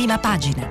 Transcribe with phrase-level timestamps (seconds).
[0.00, 0.66] prima pagina.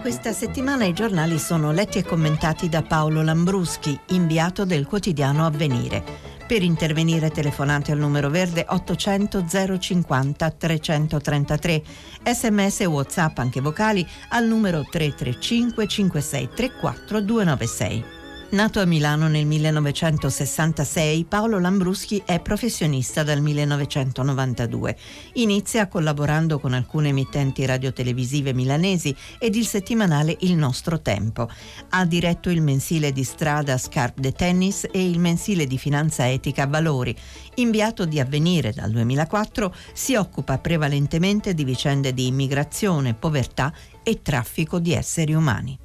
[0.00, 6.02] Questa settimana i giornali sono letti e commentati da Paolo Lambruschi, inviato del quotidiano Avvenire.
[6.46, 9.44] Per intervenire telefonate al numero verde 800
[9.78, 11.82] 050 333,
[12.24, 18.13] sms e whatsapp anche vocali al numero 335 5634 296.
[18.54, 24.96] Nato a Milano nel 1966, Paolo Lambruschi è professionista dal 1992.
[25.34, 31.50] Inizia collaborando con alcune emittenti radiotelevisive milanesi ed il settimanale Il Nostro Tempo.
[31.88, 36.68] Ha diretto il mensile di strada Scarp de Tennis e il mensile di finanza etica
[36.68, 37.12] Valori.
[37.56, 44.78] Inviato di Avvenire dal 2004, si occupa prevalentemente di vicende di immigrazione, povertà e traffico
[44.78, 45.83] di esseri umani.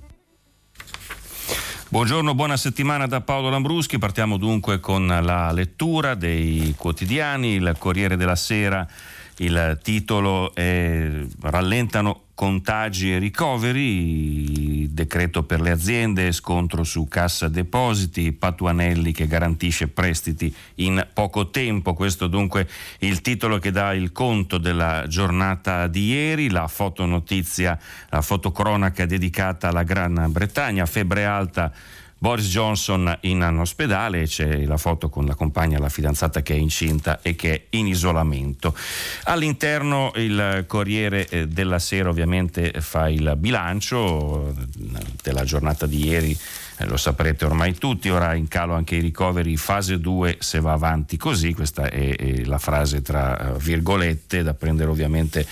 [1.92, 3.98] Buongiorno, buona settimana da Paolo Lambruschi.
[3.98, 7.54] Partiamo dunque con la lettura dei quotidiani.
[7.54, 8.88] Il Corriere della Sera,
[9.40, 11.10] il titolo è
[11.42, 19.90] Rallentano contagi e ricoveri, decreto per le aziende, scontro su cassa depositi, Patuanelli che garantisce
[19.90, 21.94] prestiti in poco tempo.
[21.94, 22.66] Questo dunque
[23.00, 27.78] il titolo che dà il conto della giornata di ieri, la fotonotizia,
[28.10, 31.74] la fotocronaca dedicata alla Gran Bretagna, febbre alta
[32.22, 37.22] Boris Johnson in ospedale, c'è la foto con la compagna, la fidanzata che è incinta
[37.22, 38.76] e che è in isolamento.
[39.24, 44.54] All'interno il Corriere eh, della Sera ovviamente fa il bilancio eh,
[45.24, 46.38] della giornata di ieri
[46.78, 50.74] eh, lo saprete ormai tutti, ora in calo anche i ricoveri fase 2 se va
[50.74, 55.48] avanti così, questa è la frase tra virgolette da prendere ovviamente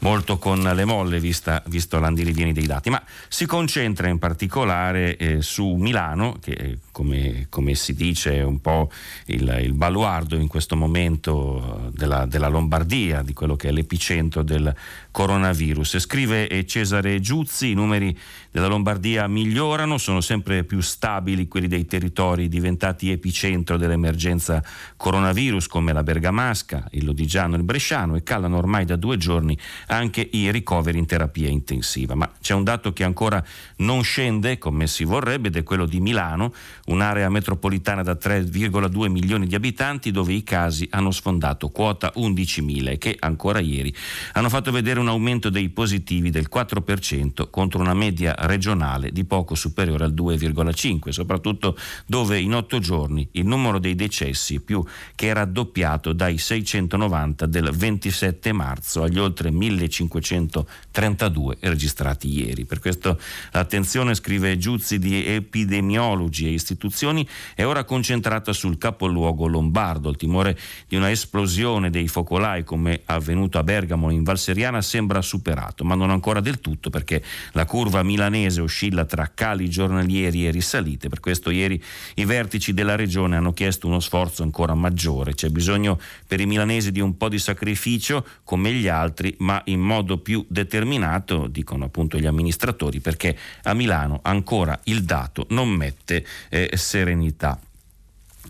[0.00, 5.42] molto con le molle vista, visto l'andirivieni dei dati, ma si concentra in particolare eh,
[5.42, 8.90] su Milano, che come, come, si dice un po'
[9.26, 14.74] il, il baluardo in questo momento della, della, Lombardia, di quello che è l'epicentro del
[15.10, 15.98] coronavirus.
[15.98, 18.16] Scrive eh, Cesare Giuzzi, i numeri
[18.50, 24.62] della Lombardia migliorano, sono sempre più stabili quelli dei territori diventati epicentro dell'emergenza
[24.98, 29.56] coronavirus come la Bergamasca, il Lodigiano il Bresciano e calano ormai da due giorni
[29.86, 32.14] anche i ricoveri in terapia intensiva.
[32.14, 33.42] Ma c'è un dato che ancora
[33.76, 36.52] non scende come si vorrebbe ed è quello di Milano,
[36.90, 42.98] un'area metropolitana da 3,2 milioni di abitanti dove i casi hanno sfondato quota 11.000 e
[42.98, 43.94] che ancora ieri
[44.32, 49.54] hanno fatto vedere un aumento dei positivi del 4% contro una media regionale di poco
[49.54, 54.84] superiore al 2,5, soprattutto dove in otto giorni il numero dei decessi più
[55.14, 62.64] che raddoppiato dai 690 del 27 marzo agli oltre 1532 registrati ieri.
[62.64, 63.20] Per questo
[63.52, 70.08] l'attenzione, scrive Giuzzi di epidemiologi e istituzioni, è ora concentrata sul capoluogo lombardo.
[70.08, 70.58] Il timore
[70.88, 76.10] di una esplosione dei focolai come avvenuto a Bergamo in Valseriana sembra superato, ma non
[76.10, 81.08] ancora del tutto perché la curva milanese oscilla tra cali giornalieri e risalite.
[81.08, 81.82] Per questo ieri
[82.14, 85.34] i vertici della regione hanno chiesto uno sforzo ancora maggiore.
[85.34, 89.80] C'è bisogno per i milanesi di un po' di sacrificio come gli altri, ma in
[89.80, 96.24] modo più determinato, dicono appunto gli amministratori, perché a Milano ancora il dato non mette
[96.48, 97.58] eh, serenità.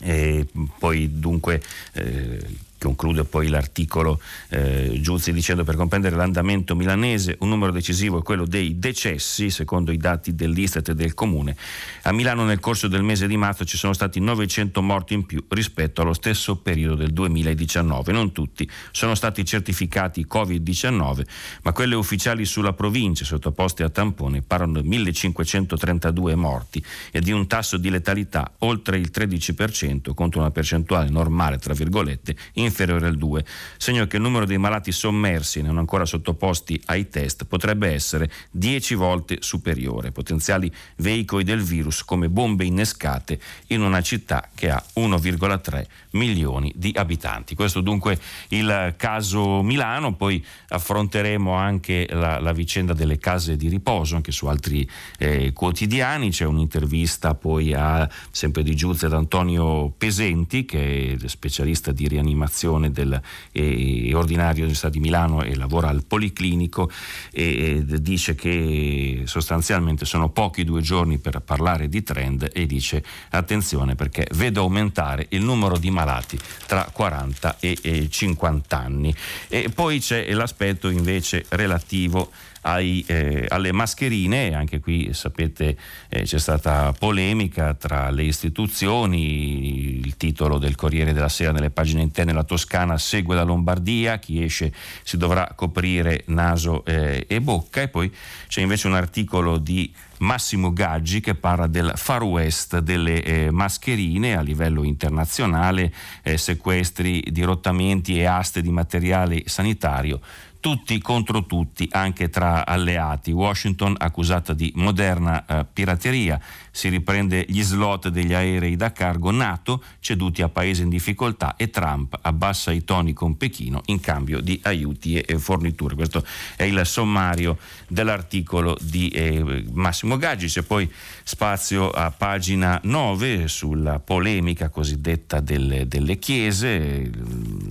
[0.03, 0.47] E
[0.79, 1.61] poi dunque
[1.93, 2.47] eh,
[2.81, 8.47] conclude poi l'articolo eh, Giuzzi dicendo per comprendere l'andamento milanese un numero decisivo è quello
[8.47, 11.57] dei decessi secondo i dati dell'Istat e del Comune.
[12.03, 15.45] A Milano nel corso del mese di marzo ci sono stati 900 morti in più
[15.49, 18.69] rispetto allo stesso periodo del 2019 non tutti.
[18.91, 21.23] Sono stati certificati Covid-19
[21.63, 27.47] ma quelle ufficiali sulla provincia sottoposte a tampone parlano di 1532 morti e di un
[27.47, 33.17] tasso di letalità oltre il 13% contro una percentuale normale tra virgolette in inferiore al
[33.17, 33.45] 2,
[33.77, 38.95] segno che il numero dei malati sommersi non ancora sottoposti ai test potrebbe essere 10
[38.95, 43.39] volte superiore, potenziali veicoli del virus come bombe innescate
[43.69, 47.55] in una città che ha 1,3 milioni di abitanti.
[47.55, 48.19] Questo dunque
[48.49, 54.47] il caso Milano, poi affronteremo anche la, la vicenda delle case di riposo, anche su
[54.47, 54.89] altri
[55.19, 61.91] eh, quotidiani, c'è un'intervista poi a, sempre di Giuzzi ad Antonio Pesenti che è specialista
[61.93, 63.21] di rianimazione formazione del,
[63.53, 66.91] eh, ordinario dell'Università di Milano e lavora al Policlinico
[67.31, 73.03] e, e dice che sostanzialmente sono pochi due giorni per parlare di trend e dice
[73.31, 79.15] attenzione perché vedo aumentare il numero di malati tra 40 e, e 50 anni.
[79.49, 82.31] E poi c'è l'aspetto invece relativo
[82.63, 85.77] ai, eh, alle mascherine, anche qui sapete
[86.09, 92.03] eh, c'è stata polemica tra le istituzioni, il titolo del Corriere della Sera nelle pagine
[92.03, 94.73] interne, la Toscana segue la Lombardia, chi esce
[95.03, 97.83] si dovrà coprire naso eh, e bocca.
[97.83, 98.13] E poi
[98.47, 104.37] c'è invece un articolo di Massimo Gaggi che parla del Far West delle eh, mascherine
[104.37, 105.93] a livello internazionale,
[106.23, 110.21] eh, sequestri, dirottamenti e aste di materiale sanitario
[110.61, 113.33] tutti contro tutti, anche tra alleati.
[113.33, 116.39] Washington accusata di moderna eh, pirateria,
[116.71, 121.71] si riprende gli slot degli aerei da cargo NATO ceduti a paesi in difficoltà e
[121.71, 125.95] Trump abbassa i toni con Pechino in cambio di aiuti e forniture.
[125.95, 126.25] Questo
[126.57, 127.57] è il sommario
[127.89, 130.47] dell'articolo di eh, Massimo Gaggi.
[130.47, 130.91] C'è poi
[131.25, 137.11] spazio a pagina 9 sulla polemica cosiddetta delle, delle chiese.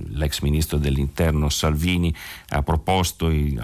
[0.08, 2.12] L'ex ministro dell'interno Salvini
[2.48, 2.79] ha proposto
[3.28, 3.62] in,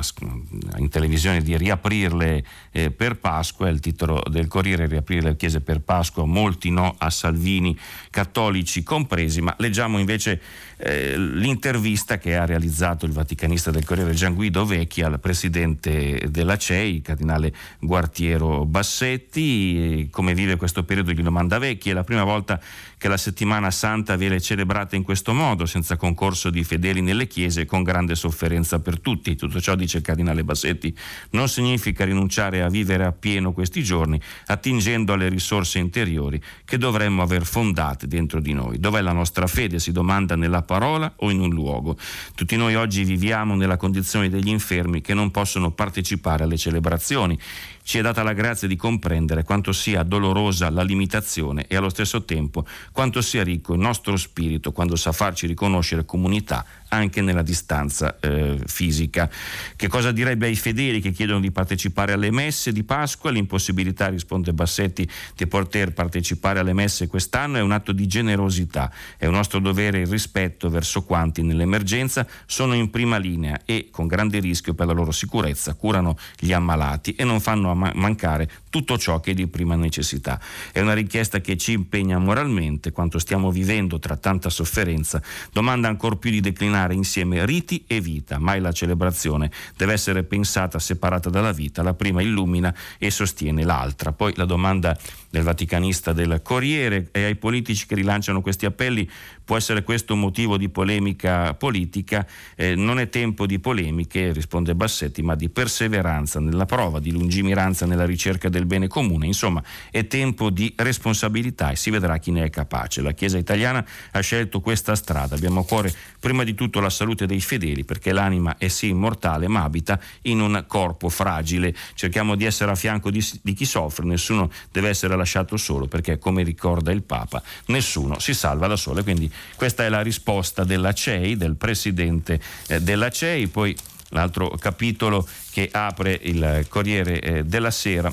[0.77, 5.81] in televisione di riaprirle eh, per Pasqua, il titolo del Corriere riaprire le chiese per
[5.81, 7.77] Pasqua, molti no a Salvini,
[8.11, 10.41] cattolici compresi, ma leggiamo invece
[10.79, 16.57] eh, l'intervista che ha realizzato il vaticanista del Corriere Gian Guido Vecchi al presidente della
[16.57, 22.61] CEI, cardinale Guartiero Bassetti, come vive questo periodo gli domanda Vecchi, è la prima volta
[22.99, 27.67] che la settimana santa viene celebrata in questo modo, senza concorso di fedeli nelle chiese,
[27.67, 29.37] con grande sofferenza per tutti.
[29.37, 30.97] Tutto ciò, dice il cardinale Bassetti,
[31.31, 37.45] non significa rinunciare a vivere appieno questi giorni, attingendo alle risorse interiori che dovremmo aver
[37.45, 38.79] fondate dentro di noi.
[38.79, 39.79] Dov'è la nostra fede?
[39.79, 41.97] Si domanda nella parola o in un luogo.
[42.35, 47.39] Tutti noi oggi viviamo nella condizione degli infermi che non possono partecipare alle celebrazioni
[47.87, 52.25] ci è data la grazia di comprendere quanto sia dolorosa la limitazione e allo stesso
[52.25, 58.19] tempo quanto sia ricco il nostro spirito quando sa farci riconoscere comunità anche nella distanza
[58.21, 59.31] eh, fisica.
[59.75, 63.31] Che cosa direbbe ai fedeli che chiedono di partecipare alle messe di Pasqua?
[63.31, 69.27] L'impossibilità, risponde Bassetti, di poter partecipare alle messe quest'anno è un atto di generosità, è
[69.27, 74.39] un nostro dovere il rispetto verso quanti nell'emergenza sono in prima linea e con grande
[74.41, 79.31] rischio per la loro sicurezza curano gli ammalati e non fanno mancare tutto ciò che
[79.31, 80.39] è di prima necessità.
[80.71, 86.17] È una richiesta che ci impegna moralmente, quanto stiamo vivendo tra tanta sofferenza, domanda ancora
[86.17, 91.53] più di declinare insieme riti e vita, mai la celebrazione deve essere pensata separata dalla
[91.53, 94.13] vita, la prima illumina e sostiene l'altra.
[94.13, 94.95] Poi la domanda
[95.31, 99.09] del vaticanista del Corriere e ai politici che rilanciano questi appelli
[99.43, 102.27] può essere questo un motivo di polemica politica,
[102.57, 107.87] eh, non è tempo di polemiche, risponde Bassetti, ma di perseveranza nella prova, di lungimiranza
[107.87, 109.27] nella ricerca del bene comune.
[109.27, 113.01] Insomma, è tempo di responsabilità e si vedrà chi ne è capace.
[113.01, 115.35] La Chiesa italiana ha scelto questa strada.
[115.35, 119.49] Abbiamo a cuore prima di tutto la salute dei fedeli, perché l'anima è sì immortale,
[119.49, 121.75] ma abita in un corpo fragile.
[121.95, 126.19] Cerchiamo di essere a fianco di, di chi soffre, nessuno deve essere lasciato solo, perché
[126.19, 129.03] come ricorda il Papa, nessuno si salva da solo.
[129.03, 133.47] Quindi questa è la risposta della CEI, del presidente eh, della CEI.
[133.49, 133.77] Poi
[134.11, 138.13] l'altro capitolo che apre il Corriere eh, della Sera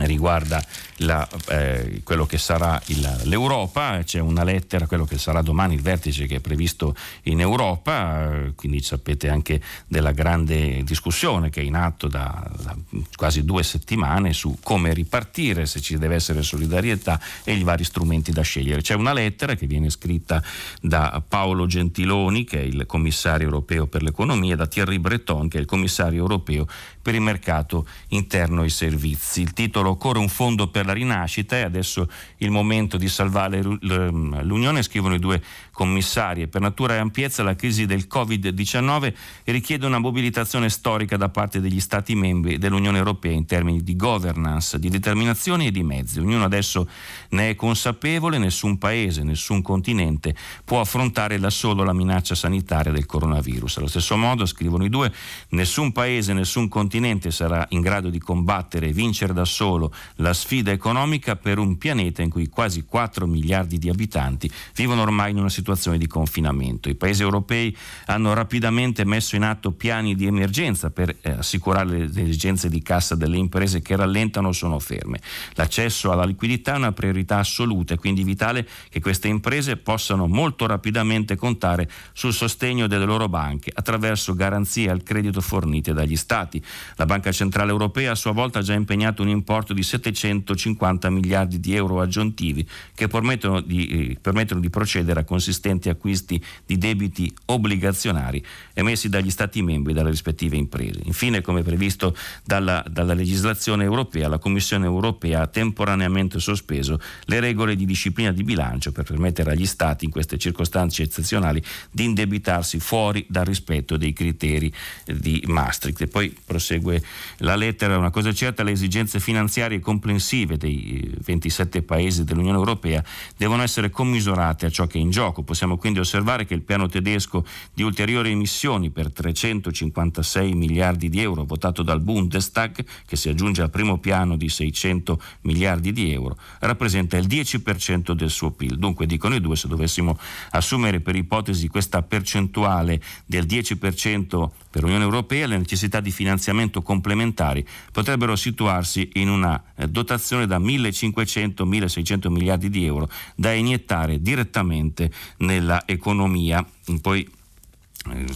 [0.00, 0.64] riguarda
[0.98, 5.82] la, eh, quello che sarà il, l'Europa, c'è una lettera, quello che sarà domani il
[5.82, 6.94] vertice che è previsto
[7.24, 12.76] in Europa, eh, quindi sapete anche della grande discussione che è in atto da, da,
[13.16, 18.32] quasi due settimane su come ripartire, se ci deve essere solidarietà e i vari strumenti
[18.32, 18.80] da scegliere.
[18.80, 20.42] C'è una lettera che viene scritta
[20.80, 25.58] da Paolo Gentiloni, che è il commissario europeo per l'economia, e da Thierry Breton, che
[25.58, 26.66] è il commissario europeo
[27.02, 29.42] per il mercato interno e i servizi.
[29.42, 34.82] Il titolo Occorre un fondo per la rinascita e adesso il momento di salvare l'Unione,
[34.82, 35.42] scrivono i due
[35.72, 36.46] commissari.
[36.46, 39.12] Per natura e ampiezza la crisi del Covid-19
[39.44, 44.78] richiede una mobilitazione storica da parte degli Stati membri dell'Unione Europea in termini di governance,
[44.78, 46.20] di determinazione e di mezzi.
[46.20, 46.88] Ognuno adesso
[47.30, 53.06] ne è consapevole, nessun paese, nessun continente può affrontare da solo la minaccia sanitaria del
[53.06, 53.78] coronavirus.
[53.78, 55.10] Allo stesso modo, scrivono i due,
[55.50, 60.70] nessun paese, nessun continente sarà in grado di combattere e vincere da solo la sfida
[60.70, 65.48] economica per un pianeta in cui quasi 4 miliardi di abitanti vivono ormai in una
[65.48, 65.60] situazione
[65.96, 66.88] di confinamento.
[66.88, 67.76] I paesi europei
[68.06, 73.14] hanno rapidamente messo in atto piani di emergenza per eh, assicurare le esigenze di cassa
[73.14, 75.20] delle imprese che rallentano o sono ferme.
[75.54, 80.66] L'accesso alla liquidità è una priorità assoluta e quindi vitale che queste imprese possano molto
[80.66, 86.62] rapidamente contare sul sostegno delle loro banche attraverso garanzie al credito fornite dagli Stati.
[86.96, 91.60] La Banca Centrale Europea a sua volta ha già impegnato un importo di 750 miliardi
[91.60, 97.32] di euro aggiuntivi che permettono di, eh, permettono di procedere a consistenti acquisti di debiti
[97.46, 98.42] obbligazionari
[98.72, 101.00] emessi dagli Stati membri e dalle rispettive imprese.
[101.04, 107.76] Infine, come previsto dalla, dalla legislazione europea, la Commissione europea ha temporaneamente sospeso le regole
[107.76, 113.26] di disciplina di bilancio per permettere agli Stati in queste circostanze eccezionali di indebitarsi fuori
[113.28, 114.72] dal rispetto dei criteri
[115.04, 116.00] di Maastricht.
[116.00, 117.02] E poi prosegue
[117.38, 123.04] la lettera, una cosa certa, le esigenze finanziarie comprensive dei 27 paesi dell'Unione Europea
[123.36, 125.41] devono essere commisurate a ciò che è in gioco.
[125.42, 131.44] Possiamo quindi osservare che il piano tedesco di ulteriori emissioni per 356 miliardi di euro
[131.44, 137.16] votato dal Bundestag, che si aggiunge al primo piano di 600 miliardi di euro, rappresenta
[137.16, 138.78] il 10% del suo PIL.
[138.78, 140.18] Dunque, dicono i due, se dovessimo
[140.50, 147.66] assumere per ipotesi questa percentuale del 10% per l'Unione Europea, le necessità di finanziamento complementari
[147.90, 155.82] potrebbero situarsi in una eh, dotazione da 1.500-1.600 miliardi di euro da iniettare direttamente nella
[155.86, 156.64] economia.
[157.00, 157.28] Poi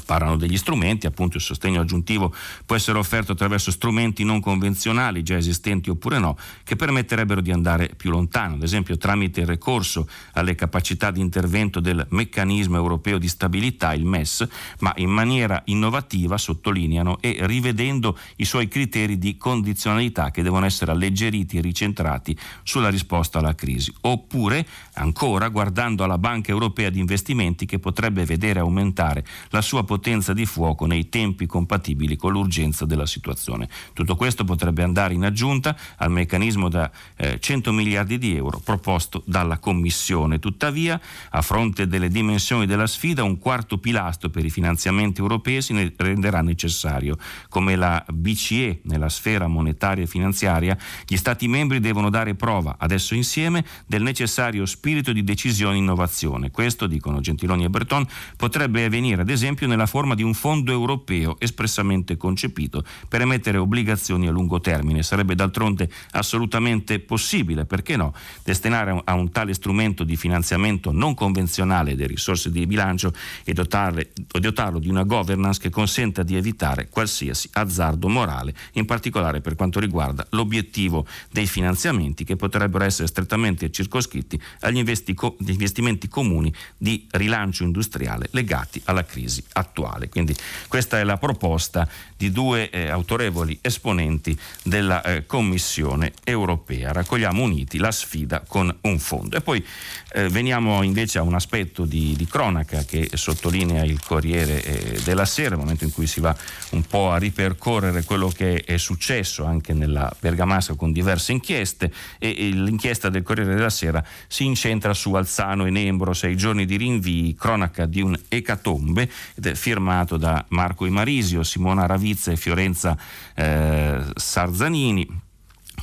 [0.04, 5.36] parlano degli strumenti, appunto il sostegno aggiuntivo può essere offerto attraverso strumenti non convenzionali già
[5.36, 10.54] esistenti oppure no, che permetterebbero di andare più lontano, ad esempio tramite il ricorso alle
[10.54, 14.46] capacità di intervento del meccanismo europeo di stabilità, il MES,
[14.80, 20.92] ma in maniera innovativa, sottolineano, e rivedendo i suoi criteri di condizionalità che devono essere
[20.92, 27.66] alleggeriti e ricentrati sulla risposta alla crisi, oppure ancora guardando alla Banca Europea di Investimenti
[27.66, 33.06] che potrebbe vedere aumentare la sua potenza di fuoco nei tempi compatibili con l'urgenza della
[33.06, 33.68] situazione.
[33.92, 39.22] Tutto questo potrebbe andare in aggiunta al meccanismo da eh, 100 miliardi di euro proposto
[39.26, 40.38] dalla Commissione.
[40.38, 45.72] Tuttavia, a fronte delle dimensioni della sfida, un quarto pilastro per i finanziamenti europei si
[45.72, 47.16] ne renderà necessario.
[47.48, 53.14] Come la BCE nella sfera monetaria e finanziaria, gli Stati membri devono dare prova, adesso
[53.14, 56.50] insieme, del necessario spirito di decisione e innovazione.
[56.50, 60.72] Questo, dicono Gentiloni e Breton, potrebbe avvenire ad esempio esempio nella forma di un fondo
[60.72, 65.04] europeo espressamente concepito per emettere obbligazioni a lungo termine.
[65.04, 68.12] Sarebbe d'altronde assolutamente possibile, perché no,
[68.42, 73.12] destinare a un tale strumento di finanziamento non convenzionale delle risorse di bilancio
[73.44, 74.10] e dotarle,
[74.40, 79.78] dotarlo di una governance che consenta di evitare qualsiasi azzardo morale, in particolare per quanto
[79.78, 88.26] riguarda l'obiettivo dei finanziamenti che potrebbero essere strettamente circoscritti agli investimenti comuni di rilancio industriale
[88.32, 90.08] legati alla crisi crisi attuale.
[90.08, 90.34] Quindi
[90.68, 96.92] questa è la proposta di due eh, autorevoli esponenti della eh, Commissione europea.
[96.92, 99.36] Raccogliamo uniti la sfida con un fondo.
[99.36, 99.64] E poi
[100.12, 105.26] eh, veniamo invece a un aspetto di, di cronaca che sottolinea il Corriere eh, della
[105.26, 106.34] Sera, nel momento in cui si va
[106.70, 112.34] un po' a ripercorrere quello che è successo anche nella Bergamasca con diverse inchieste e,
[112.36, 116.76] e l'inchiesta del Corriere della Sera si incentra su Alzano e Nembro, sei giorni di
[116.76, 122.96] rinvii, cronaca di un ecatombe ed è firmato da Marco Imarisio, Simona Ravizza e Fiorenza
[123.34, 125.24] eh, Sarzanini.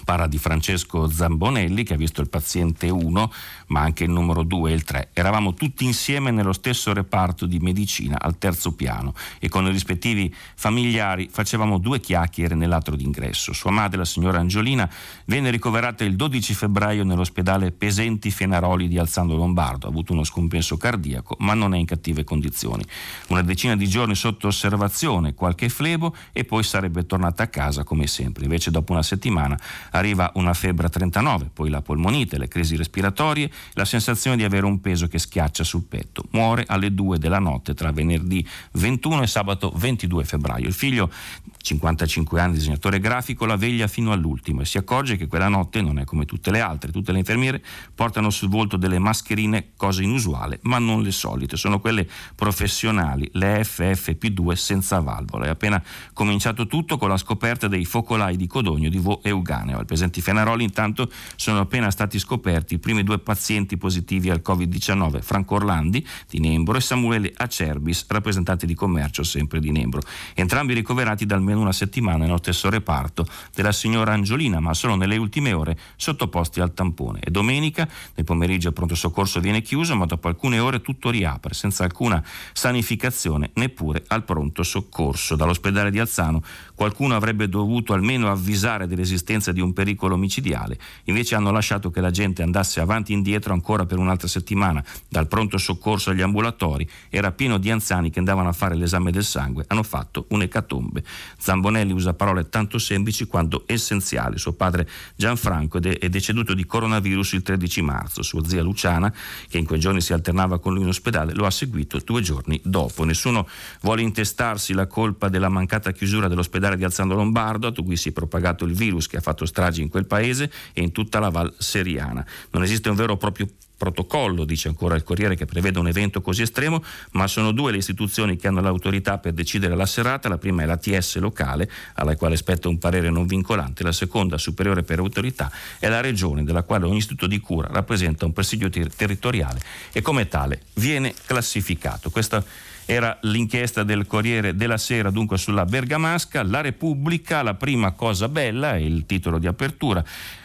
[0.06, 3.32] Parla di Francesco Zambonelli che ha visto il paziente 1
[3.74, 5.10] ma anche il numero 2 e il 3.
[5.14, 10.34] Eravamo tutti insieme nello stesso reparto di medicina al terzo piano e con i rispettivi
[10.54, 13.52] familiari facevamo due chiacchiere nell'atro d'ingresso.
[13.52, 14.88] Sua madre, la signora Angiolina,
[15.26, 19.88] venne ricoverata il 12 febbraio nell'ospedale Pesenti Fenaroli di Alzando Lombardo.
[19.88, 22.86] Ha avuto uno scompenso cardiaco ma non è in cattive condizioni.
[23.30, 28.06] Una decina di giorni sotto osservazione, qualche flebo e poi sarebbe tornata a casa come
[28.06, 28.44] sempre.
[28.44, 33.50] Invece dopo una settimana arriva una febbre a 39, poi la polmonite, le crisi respiratorie,
[33.74, 36.24] la sensazione di avere un peso che schiaccia sul petto.
[36.32, 40.68] Muore alle 2 della notte tra venerdì 21 e sabato 22 febbraio.
[40.68, 41.12] Il figlio,
[41.58, 46.00] 55 anni, disegnatore grafico, la veglia fino all'ultimo e si accorge che quella notte non
[46.00, 46.92] è come tutte le altre.
[46.92, 51.58] Tutte le infermiere portano sul volto delle mascherine, cosa inusuale, ma non le solite.
[51.58, 55.46] Sono quelle professionali, le FFP2 senza valvola.
[55.46, 55.82] È appena
[56.14, 60.64] cominciato tutto con la scoperta dei focolai di Codogno, di Vo Euganeo al presenti Fenaroli
[60.64, 66.40] intanto sono appena stati scoperti i primi due pazienti positivi al Covid-19, Franco Orlandi di
[66.40, 70.02] Nembro e Samuele Acerbis, rappresentante di commercio sempre di Nembro.
[70.34, 75.18] Entrambi ricoverati da almeno una settimana nello stesso reparto della signora Angiolina, ma solo nelle
[75.18, 77.20] ultime ore sottoposti al tampone.
[77.22, 81.54] E domenica, nel pomeriggio, il pronto soccorso viene chiuso, ma dopo alcune ore tutto riapre,
[81.54, 85.36] senza alcuna sanificazione neppure al pronto soccorso.
[85.36, 86.42] Dall'ospedale di Alzano
[86.76, 92.12] qualcuno avrebbe dovuto almeno avvisare dell'esistenza di un pericolo micidiale, invece hanno lasciato che la
[92.12, 97.32] gente andasse avanti e indietro ancora per un'altra settimana, dal pronto soccorso agli ambulatori, era
[97.32, 101.04] pieno di anziani che andavano a fare l'esame del sangue, hanno fatto un'ecatombe.
[101.38, 104.38] Zambonelli usa parole tanto semplici quanto essenziali.
[104.38, 108.22] Suo padre Gianfranco è deceduto di coronavirus il 13 marzo.
[108.24, 109.14] Sua zia Luciana,
[109.48, 112.60] che in quei giorni si alternava con lui in ospedale, lo ha seguito due giorni
[112.64, 113.04] dopo.
[113.04, 113.48] Nessuno
[113.82, 118.12] vuole intestarsi la colpa della mancata chiusura dell'ospedale di Alzando Lombardo, a cui si è
[118.12, 121.54] propagato il virus che ha fatto stragi in quel paese e in tutta la Val
[121.58, 122.26] Seriana.
[122.52, 123.48] Non esiste un vero e proprio
[123.84, 127.78] protocollo, dice ancora il Corriere, che prevede un evento così estremo, ma sono due le
[127.78, 130.30] istituzioni che hanno l'autorità per decidere la serata.
[130.30, 134.38] La prima è la TS locale, alla quale spetta un parere non vincolante, la seconda,
[134.38, 138.70] superiore per autorità, è la regione, della quale ogni istituto di cura rappresenta un presidio
[138.70, 139.60] ter- territoriale
[139.92, 142.10] e come tale viene classificato.
[142.10, 142.44] Questa
[142.86, 148.78] era l'inchiesta del Corriere della Sera, dunque sulla Bergamasca, la Repubblica, la prima cosa bella,
[148.78, 150.04] il titolo di apertura.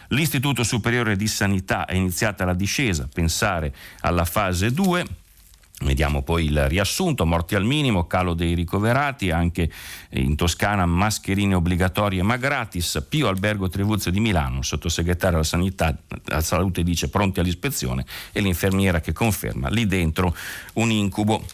[0.08, 5.06] L'Istituto Superiore di Sanità è iniziata la discesa, pensare alla fase 2.
[5.80, 9.70] Vediamo poi il riassunto, morti al minimo, calo dei ricoverati, anche
[10.10, 16.40] in Toscana mascherine obbligatorie ma gratis, Pio Albergo Trivuzio di Milano, sottosegretario alla sanità, alla
[16.40, 20.34] salute dice pronti all'ispezione e l'infermiera che conferma lì dentro
[20.74, 21.44] un incubo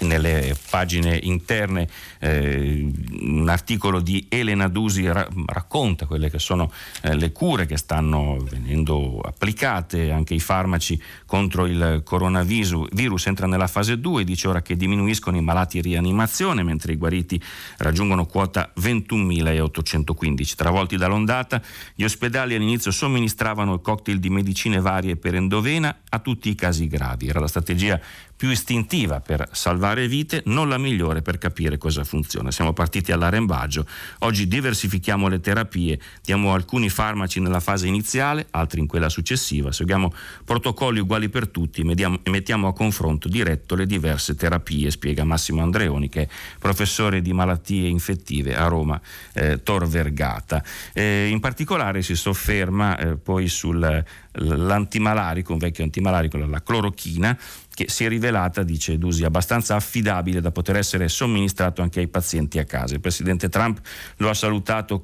[0.00, 1.88] nelle pagine interne
[2.18, 2.90] eh,
[3.20, 6.70] un articolo di Elena Dusi ra- racconta quelle che sono
[7.02, 13.46] eh, le cure che stanno venendo applicate, anche i farmaci contro il coronavirus virus entra
[13.46, 17.40] nella fase 2, dice ora che diminuiscono i malati in rianimazione mentre i guariti
[17.78, 20.54] raggiungono quota 21.815.
[20.54, 21.60] Travolti dall'ondata,
[21.94, 27.28] gli ospedali all'inizio somministravano cocktail di medicine varie per endovena a tutti i casi gravi.
[27.28, 28.00] Era la strategia
[28.36, 32.50] più istintiva per salvare vite, non la migliore per capire cosa funziona.
[32.50, 33.86] Siamo partiti all'arembaggio,
[34.20, 40.12] oggi diversifichiamo le terapie, diamo alcuni farmaci nella fase iniziale, altri in quella successiva, seguiamo
[40.44, 46.08] protocolli uguali per tutti e mettiamo a confronto diretto le diverse terapie, spiega Massimo Andreoni
[46.08, 46.28] che è
[46.58, 49.00] professore di malattie infettive a Roma
[49.32, 50.62] eh, Tor Vergata.
[50.92, 57.38] Eh, in particolare si sofferma eh, poi sull'antimalarico, un vecchio antimalarico, la clorochina,
[57.76, 62.58] che si è rivelata, dice Dusi, abbastanza affidabile da poter essere somministrato anche ai pazienti
[62.58, 62.94] a casa.
[62.94, 63.82] Il presidente Trump
[64.16, 64.98] lo ha salutato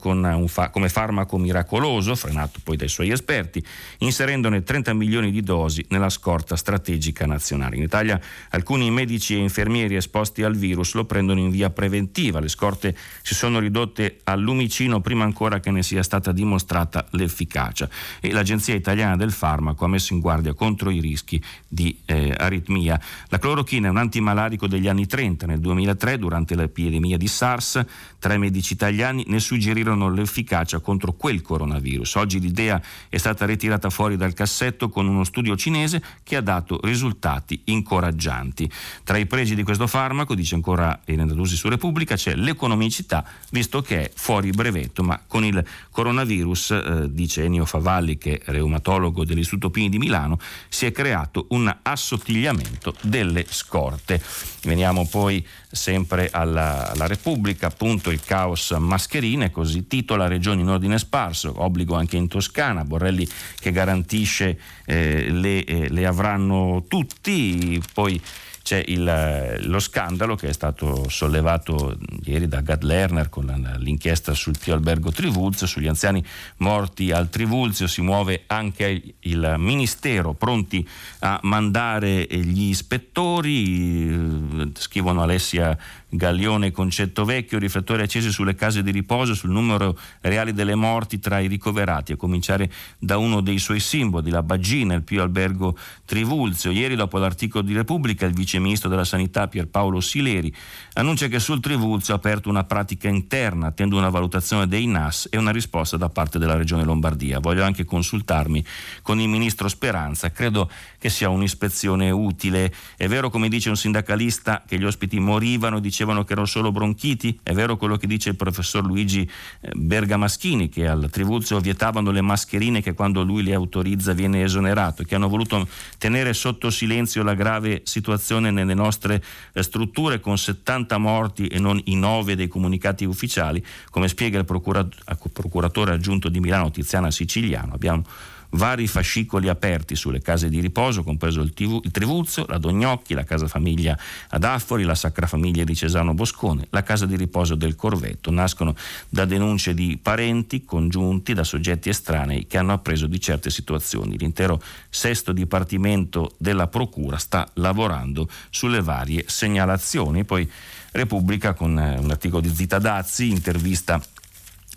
[0.47, 3.63] fa- come farmaco miracoloso, frenato poi dai suoi esperti,
[3.99, 7.77] inserendone 30 milioni di dosi nella scorta strategica nazionale.
[7.77, 12.49] In Italia alcuni medici e infermieri esposti al virus lo prendono in via preventiva, le
[12.49, 17.87] scorte si sono ridotte al lumicino prima ancora che ne sia stata dimostrata l'efficacia
[18.19, 22.99] e l'Agenzia italiana del farmaco ha messo in guardia contro i rischi di eh, aritmia.
[23.29, 25.47] La clorochina è un antimalarico degli anni 30.
[25.47, 27.85] Nel 2003, durante l'epidemia di SARS,
[28.19, 32.15] tre medici italiani ne suggerirono l'efficacia contro quel coronavirus.
[32.15, 36.79] Oggi l'idea è stata ritirata fuori dal cassetto con uno studio cinese che ha dato
[36.83, 38.71] risultati incoraggianti.
[39.03, 43.83] Tra i pregi di questo farmaco, dice ancora Elena Dusi su Repubblica, c'è l'economicità, visto
[43.83, 49.25] che è fuori brevetto, ma con il coronavirus, eh, dice Ennio Favalli, che è reumatologo
[49.25, 54.23] dell'Istituto Pini di Milano, si è creato un assottigliamento abbigliamento delle scorte.
[54.63, 60.99] Veniamo poi sempre alla, alla, Repubblica, appunto il caos mascherine, così titola Regioni in ordine
[60.99, 63.27] sparso, obbligo anche in Toscana, Borrelli
[63.59, 68.21] che garantisce eh, le, eh, le avranno tutti, poi
[68.63, 73.47] c'è il, lo scandalo che è stato sollevato ieri da Gad Lerner con
[73.79, 76.25] l'inchiesta sul Pio Albergo Trivulzio, sugli anziani
[76.59, 80.87] morti al Trivulzio, si muove anche il Ministero pronti
[81.21, 85.77] a mandare gli ispettori, scrivono Alessia
[86.15, 91.39] Gallione Concetto Vecchio, riflettori accesi sulle case di riposo, sul numero reale delle morti tra
[91.39, 96.71] i ricoverati, a cominciare da uno dei suoi simboli, la Baggina, il Pio Albergo Trivulzio.
[96.71, 100.55] Ieri, dopo l'articolo di Repubblica, il vice ministro della Sanità Pierpaolo Sileri
[100.95, 105.39] annuncia che sul Trivulzio ha aperto una pratica interna, attendo una valutazione dei NAS e
[105.39, 107.39] una risposta da parte della Regione Lombardia.
[107.39, 108.63] Voglio anche consultarmi
[109.01, 112.71] con il ministro Speranza, credo che sia un'ispezione utile.
[112.99, 116.73] È vero, come dice un sindacalista, che gli ospiti morivano e dicevano che erano solo
[116.73, 117.39] bronchiti?
[117.43, 119.29] È vero quello che dice il professor Luigi
[119.61, 125.05] eh, Bergamaschini, che al Trivulzio vietavano le mascherine che quando lui le autorizza viene esonerato,
[125.05, 130.99] che hanno voluto tenere sotto silenzio la grave situazione nelle nostre eh, strutture con 70
[130.99, 136.71] morti e non i 9 dei comunicati ufficiali, come spiega il procuratore aggiunto di Milano
[136.71, 137.75] Tiziana Siciliano.
[137.75, 138.05] Abbiamo
[138.53, 143.25] vari fascicoli aperti sulle case di riposo, compreso il, TV, il Trivuzio, la Dognocchi, la
[143.25, 147.77] casa famiglia ad Affori, la Sacra Famiglia di Cesano Boscone, la casa di riposo del
[147.77, 148.31] Corvetto.
[148.31, 148.75] Nascono
[149.09, 154.19] da denunce di parenti congiunti da soggetti estranei che hanno appreso di certe situazioni.
[154.19, 160.25] L'intero sesto dipartimento della Procura sta lavorando sulle varie segnalazioni.
[160.25, 160.51] Poi
[160.93, 164.01] Repubblica con eh, un articolo di Zita Dazzi, intervista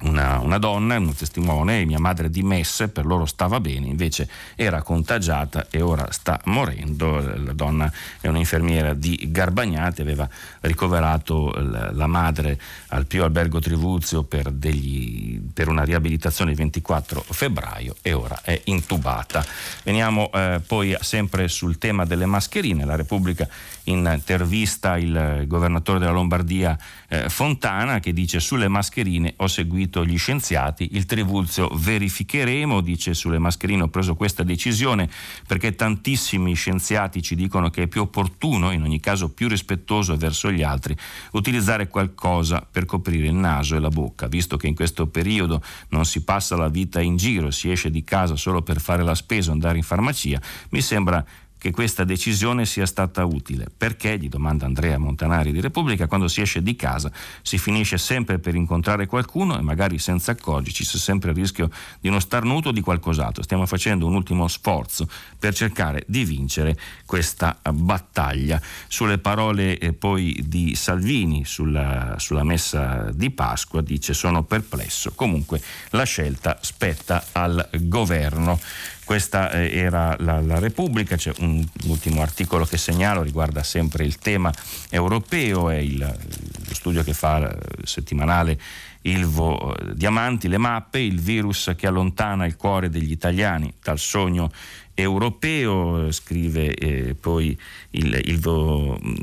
[0.02, 5.68] una, una, donna, un testimone, mia madre dimesse, per loro stava bene, invece era contagiata
[5.70, 7.20] e ora sta morendo.
[7.20, 10.28] La donna è un'infermiera di Garbagnati, aveva
[10.62, 17.96] ricoverato la madre al Pio Albergo Trivuzio per, degli, per una riabilitazione il 24 febbraio
[18.02, 19.46] e ora è intubata.
[19.84, 22.84] Veniamo eh, poi sempre sul tema delle mascherine.
[22.84, 23.48] La Repubblica
[23.86, 26.78] intervista il governatore della Lombardia
[27.10, 33.40] eh, Fontana che dice sulle mascherine ho seguito gli scienziati, il Trivulzio verificheremo, dice sulle
[33.40, 35.10] mascherine ho preso questa decisione
[35.48, 40.52] perché tantissimi scienziati ci dicono che è più opportuno, in ogni caso più rispettoso verso
[40.52, 40.96] gli altri,
[41.32, 46.06] utilizzare qualcosa per coprire il naso e la bocca, visto che in questo periodo non
[46.06, 49.52] si passa la vita in giro, si esce di casa solo per fare la spesa
[49.52, 51.24] andare in farmacia, mi sembra
[51.66, 53.66] che questa decisione sia stata utile.
[53.76, 58.38] Perché, gli domanda Andrea Montanari di Repubblica, quando si esce di casa si finisce sempre
[58.38, 62.72] per incontrare qualcuno e magari senza accorgerci c'è sempre il rischio di uno starnuto o
[62.72, 63.42] di qualcos'altro.
[63.42, 68.62] Stiamo facendo un ultimo sforzo per cercare di vincere questa battaglia.
[68.88, 75.14] Sulle parole eh, poi di Salvini sulla, sulla messa di Pasqua dice sono perplesso.
[75.16, 78.60] Comunque la scelta spetta al governo.
[79.06, 84.18] Questa eh, era la, la, Repubblica, c'è un ultimo articolo che segnalo, riguarda sempre il
[84.18, 84.52] tema
[84.90, 88.60] europeo, è il, lo studio che fa eh, settimanale
[89.06, 94.52] Ilvo eh, Diamanti, le mappe, il virus che allontana il cuore degli italiani dal sogno
[94.98, 97.58] europeo, scrive eh, poi
[97.92, 98.40] il, il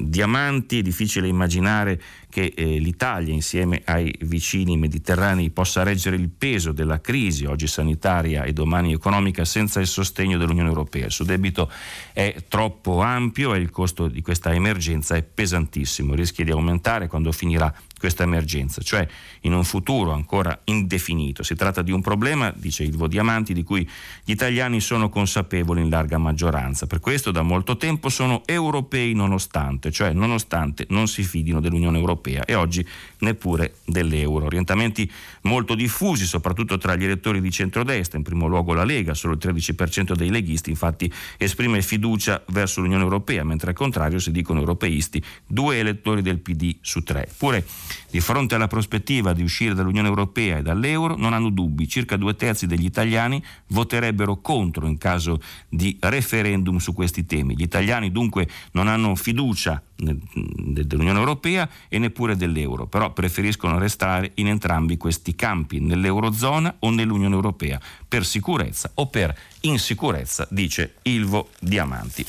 [0.04, 6.72] Diamanti, è difficile immaginare che eh, l'Italia insieme ai vicini mediterranei possa reggere il peso
[6.72, 11.06] della crisi oggi sanitaria e domani economica senza il sostegno dell'Unione Europea.
[11.06, 11.70] Il suo debito
[12.12, 17.32] è troppo ampio e il costo di questa emergenza è pesantissimo, rischia di aumentare quando
[17.32, 19.06] finirà questa emergenza, cioè
[19.42, 21.44] in un futuro ancora indefinito.
[21.44, 23.88] Si tratta di un problema, dice Ilvo Diamanti, di cui
[24.24, 26.88] gli italiani sono consapevoli in larga maggioranza.
[26.88, 32.44] Per questo da molto tempo sono europei nonostante, cioè nonostante non si fidino dell'Unione Europea
[32.44, 32.84] e oggi
[33.22, 34.46] neppure dell'euro.
[34.46, 35.10] Orientamenti
[35.42, 39.40] molto diffusi, soprattutto tra gli elettori di centrodestra, in primo luogo la Lega, solo il
[39.42, 45.22] 13% dei leghisti infatti esprime fiducia verso l'Unione Europea, mentre al contrario si dicono europeisti
[45.46, 47.28] due elettori del PD su tre.
[47.36, 47.64] Pure
[48.12, 52.36] di fronte alla prospettiva di uscire dall'Unione Europea e dall'euro non hanno dubbi, circa due
[52.36, 57.56] terzi degli italiani voterebbero contro in caso di referendum su questi temi.
[57.56, 64.46] Gli italiani dunque non hanno fiducia dell'Unione Europea e neppure dell'euro, però preferiscono restare in
[64.46, 72.26] entrambi questi campi, nell'Eurozona o nell'Unione Europea, per sicurezza o per insicurezza, dice Ilvo Diamanti.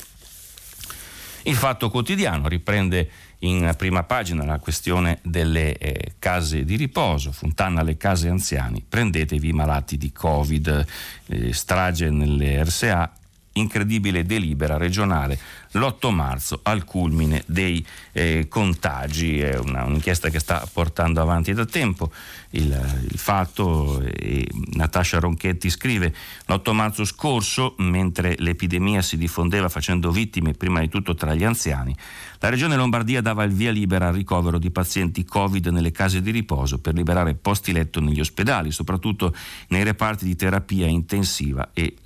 [1.46, 3.10] Il Fatto Quotidiano riprende
[3.44, 9.48] in prima pagina la questione delle eh, case di riposo, Fontana alle case anziani, prendetevi
[9.48, 10.86] i malati di Covid,
[11.26, 13.12] eh, strage nelle RSA,
[13.54, 15.38] incredibile delibera regionale
[15.74, 19.40] l'8 marzo al culmine dei eh, contagi.
[19.40, 22.10] È una, un'inchiesta che sta portando avanti da tempo
[22.50, 24.00] il, il fatto.
[24.00, 26.14] E Natascia Ronchetti scrive:
[26.46, 31.94] L'8 marzo scorso, mentre l'epidemia si diffondeva facendo vittime prima di tutto tra gli anziani,
[32.40, 36.30] la Regione Lombardia dava il via libera al ricovero di pazienti Covid nelle case di
[36.30, 39.34] riposo per liberare posti letto negli ospedali, soprattutto
[39.68, 41.96] nei reparti di terapia intensiva e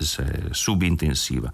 [0.51, 1.51] subintensiva.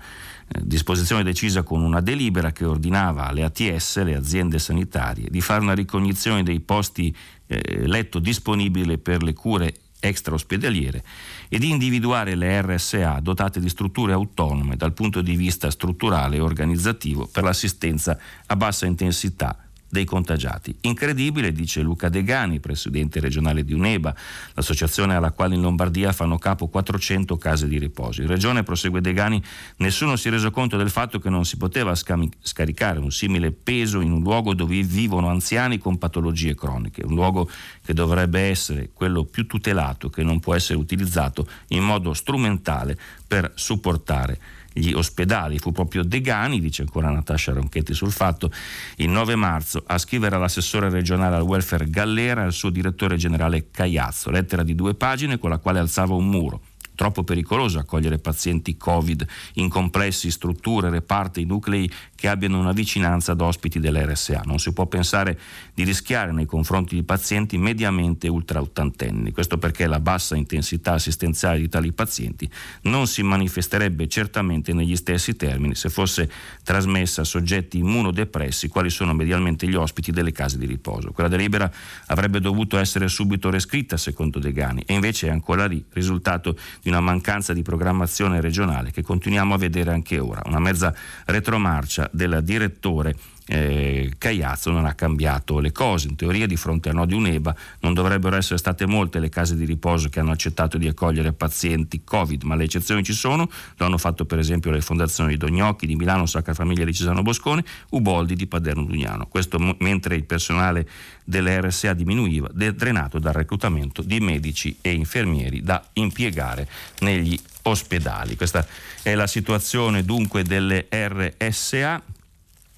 [0.48, 5.62] Eh, disposizione decisa con una delibera che ordinava alle ATS, le aziende sanitarie, di fare
[5.62, 7.16] una ricognizione dei posti
[7.48, 9.74] eh, letto disponibili per le cure
[10.08, 11.04] extraospedaliere
[11.50, 16.41] e di individuare le RSA dotate di strutture autonome dal punto di vista strutturale e
[16.41, 20.76] organizzativo per l'assistenza a bassa intensità dei contagiati.
[20.82, 24.15] Incredibile, dice Luca Degani, presidente regionale di UNEBA,
[24.54, 28.21] l'associazione alla quale in Lombardia fanno capo 400 case di riposo.
[28.21, 29.41] In regione, prosegue Degani,
[29.78, 34.02] nessuno si è reso conto del fatto che non si poteva scaricare un simile peso
[34.02, 37.50] in un luogo dove vivono anziani con patologie croniche, un luogo
[37.84, 43.52] che dovrebbe essere quello più tutelato, che non può essere utilizzato in modo strumentale per
[43.56, 44.39] supportare
[44.78, 45.58] gli ospedali.
[45.58, 48.52] Fu proprio Degani, dice ancora Natascia Ronchetti sul fatto,
[48.98, 53.72] il 9 marzo a scrivere all'assessore regionale al welfare Gallera e al suo direttore generale
[53.72, 56.62] Cagliazzo, lettera di due pagine con la quale alzava un muro
[56.96, 61.92] troppo pericoloso accogliere pazienti Covid in complessi, strutture, reparti, nuclei
[62.26, 64.42] che abbiano una vicinanza ad ospiti dell'RSA.
[64.46, 65.40] Non si può pensare
[65.76, 69.32] di rischiare nei confronti di pazienti mediamente ultra ottantenni.
[69.32, 72.50] Questo perché la bassa intensità assistenziale di tali pazienti
[72.84, 76.28] non si manifesterebbe certamente negli stessi termini se fosse
[76.64, 81.12] trasmessa a soggetti immunodepressi quali sono medialmente gli ospiti delle case di riposo.
[81.12, 81.72] Quella delibera
[82.08, 87.02] avrebbe dovuto essere subito rescritta secondo Degani e invece è ancora lì, risultato di una
[87.02, 90.92] mancanza di programmazione regionale che continuiamo a vedere anche ora, una mezza
[91.26, 93.15] retromarcia del direttore
[93.47, 96.08] eh, Cagliazzo non ha cambiato le cose.
[96.08, 99.55] In teoria, di fronte a no di un'EBA, non dovrebbero essere state molte le case
[99.55, 103.49] di riposo che hanno accettato di accogliere pazienti Covid, ma le eccezioni ci sono.
[103.77, 107.21] Lo hanno fatto, per esempio, le fondazioni di Dognocchi, di Milano, Sacra Famiglia di Cesano
[107.21, 109.27] Boscone, Uboldi di Paderno Dugnano.
[109.27, 110.88] Questo m- mentre il personale
[111.23, 116.67] delle RSA diminuiva, drenato dal reclutamento di medici e infermieri da impiegare
[116.99, 118.36] negli ospedali.
[118.36, 118.65] Questa
[119.01, 122.01] è la situazione dunque delle RSA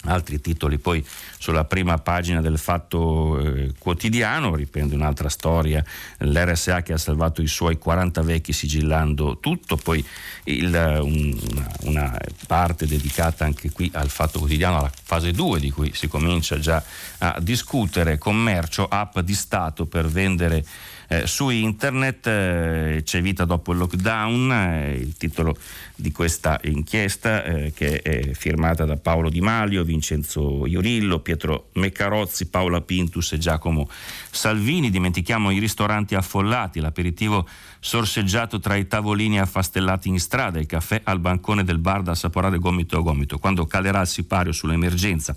[0.08, 0.78] altri titoli.
[0.78, 1.06] Poi
[1.38, 5.84] sulla prima pagina del Fatto eh, Quotidiano, riprende un'altra storia,
[6.20, 10.06] l'RSA che ha salvato i suoi 40 vecchi sigillando tutto, poi
[10.46, 11.38] il, un,
[11.82, 12.18] una,
[12.48, 16.84] parte dedicata anche qui al Fatto Quotidiano, alla fase 2 di cui si comincia già
[17.20, 20.66] a discutere, commercio, app di Stato per vendere
[21.08, 25.58] eh, su internet, eh, c'è vita dopo il lockdown, eh, il titolo
[25.96, 32.48] di questa inchiesta eh, che è firmata da Paolo Di Malio, Vincenzo Iorillo, Pietro Meccarozzi,
[32.48, 33.90] Paola Pintus e Giacomo
[34.30, 34.90] Salvini.
[34.90, 37.48] Dimentichiamo i ristoranti affollati, l'aperitivo
[37.80, 42.58] sorseggiato tra i tavolini affastellati in strada, il caffè al bancone del bar da assaporare
[42.58, 43.38] gomito a gomito.
[43.38, 45.36] Quando calerà il sipario sull'emergenza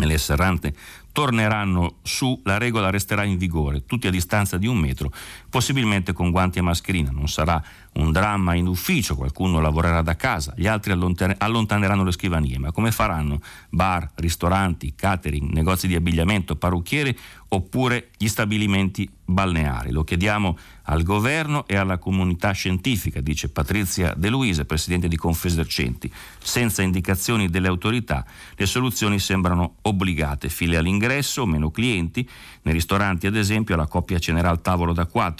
[0.00, 0.74] e le serrante
[1.18, 5.10] torneranno su, la regola resterà in vigore, tutti a distanza di un metro,
[5.48, 7.10] possibilmente con guanti e mascherina.
[7.10, 7.62] Non sarà
[7.94, 12.92] un dramma in ufficio, qualcuno lavorerà da casa, gli altri allontaneranno le scrivanie, ma come
[12.92, 17.16] faranno bar, ristoranti, catering, negozi di abbigliamento, parrucchiere
[17.48, 19.90] oppure gli stabilimenti balneari?
[19.90, 26.10] Lo chiediamo al governo e alla comunità scientifica, dice Patrizia De Luise, presidente di Confesercenti.
[26.38, 32.28] Senza indicazioni delle autorità le soluzioni sembrano obbligate, file all'ingresso, meno clienti,
[32.62, 35.37] nei ristoranti ad esempio la coppia cenerà al tavolo da quattro,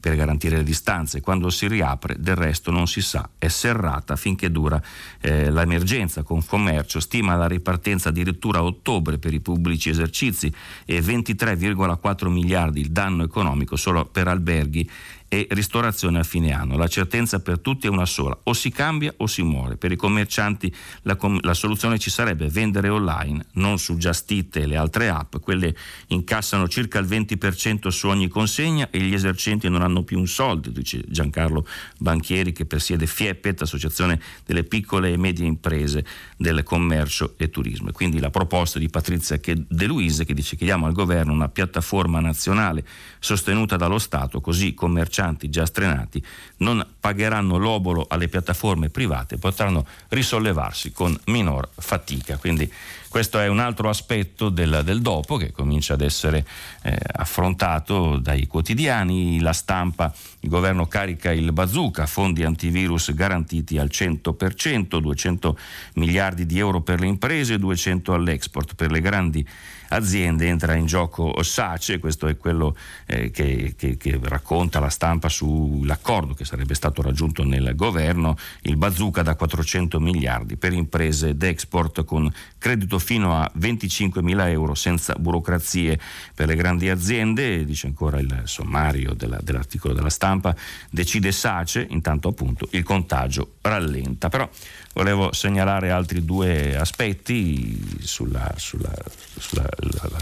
[0.00, 1.20] per garantire le distanze.
[1.20, 4.80] Quando si riapre, del resto non si sa, è serrata finché dura
[5.20, 6.22] eh, l'emergenza.
[6.22, 10.52] Confcommercio stima la ripartenza addirittura a ottobre per i pubblici esercizi
[10.86, 14.88] e 23,4 miliardi il danno economico solo per alberghi
[15.32, 16.76] e ristorazione a fine anno.
[16.76, 19.76] La certezza per tutti è una sola, o si cambia o si muore.
[19.76, 24.56] Per i commercianti la, com- la soluzione ci sarebbe vendere online, non su Just Eat
[24.56, 25.72] e le altre app, quelle
[26.08, 30.68] incassano circa il 20% su ogni consegna e gli esercenti non hanno più un soldo,
[30.70, 31.64] dice Giancarlo
[31.98, 36.04] Banchieri che presiede FIEPET, Associazione delle piccole e medie imprese
[36.36, 37.92] del commercio e turismo.
[37.92, 42.84] quindi la proposta di Patrizia De Luise che dice chiediamo al governo una piattaforma nazionale
[43.20, 46.22] sostenuta dallo Stato così commercianti commercianti già strenati
[46.58, 52.36] non pagheranno l'obolo alle piattaforme private potranno risollevarsi con minor fatica.
[52.36, 52.70] Quindi
[53.08, 56.46] questo è un altro aspetto del, del dopo che comincia ad essere
[56.82, 63.88] eh, affrontato dai quotidiani, la stampa, il governo carica il bazooka, fondi antivirus garantiti al
[63.90, 65.58] 100%, 200
[65.94, 69.46] miliardi di euro per le imprese, 200 all'export per le grandi
[69.90, 72.76] aziende entra in gioco SACE, questo è quello
[73.06, 78.76] eh, che, che, che, racconta la stampa sull'accordo che sarebbe stato raggiunto nel governo, il
[78.76, 85.14] bazooka da 400 miliardi per imprese d'export con credito fino a 25 mila euro senza
[85.14, 85.98] burocrazie
[86.34, 90.54] per le grandi aziende, dice ancora il sommario della, dell'articolo della stampa,
[90.90, 94.28] decide SACE, intanto appunto il contagio rallenta.
[94.28, 94.48] Però
[94.92, 98.38] volevo segnalare altri due aspetti sul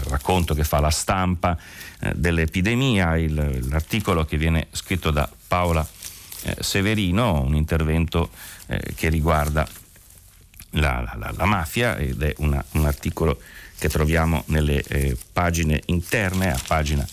[0.07, 1.57] racconto che fa la stampa
[1.99, 5.85] eh, dell'epidemia, il, l'articolo che viene scritto da Paola
[6.43, 8.29] eh, Severino, un intervento
[8.67, 9.67] eh, che riguarda
[10.71, 13.41] la, la, la, mafia ed è una, un articolo
[13.77, 17.07] che troviamo nelle eh, pagine interne, a pagina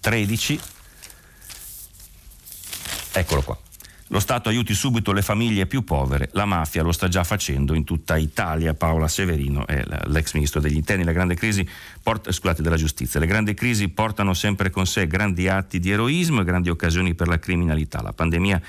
[0.00, 0.54] 13.
[0.54, 0.60] Eh,
[3.12, 3.69] Eccolo qua.
[4.12, 7.84] Lo Stato aiuti subito le famiglie più povere, la mafia lo sta già facendo in
[7.84, 8.74] tutta Italia.
[8.74, 11.04] Paola Severino è l'ex ministro degli interni.
[11.04, 11.64] La grande crisi
[12.02, 13.20] porta, scusate, della giustizia.
[13.20, 17.28] Le grandi crisi portano sempre con sé grandi atti di eroismo e grandi occasioni per
[17.28, 18.02] la criminalità.
[18.02, 18.60] La pandemia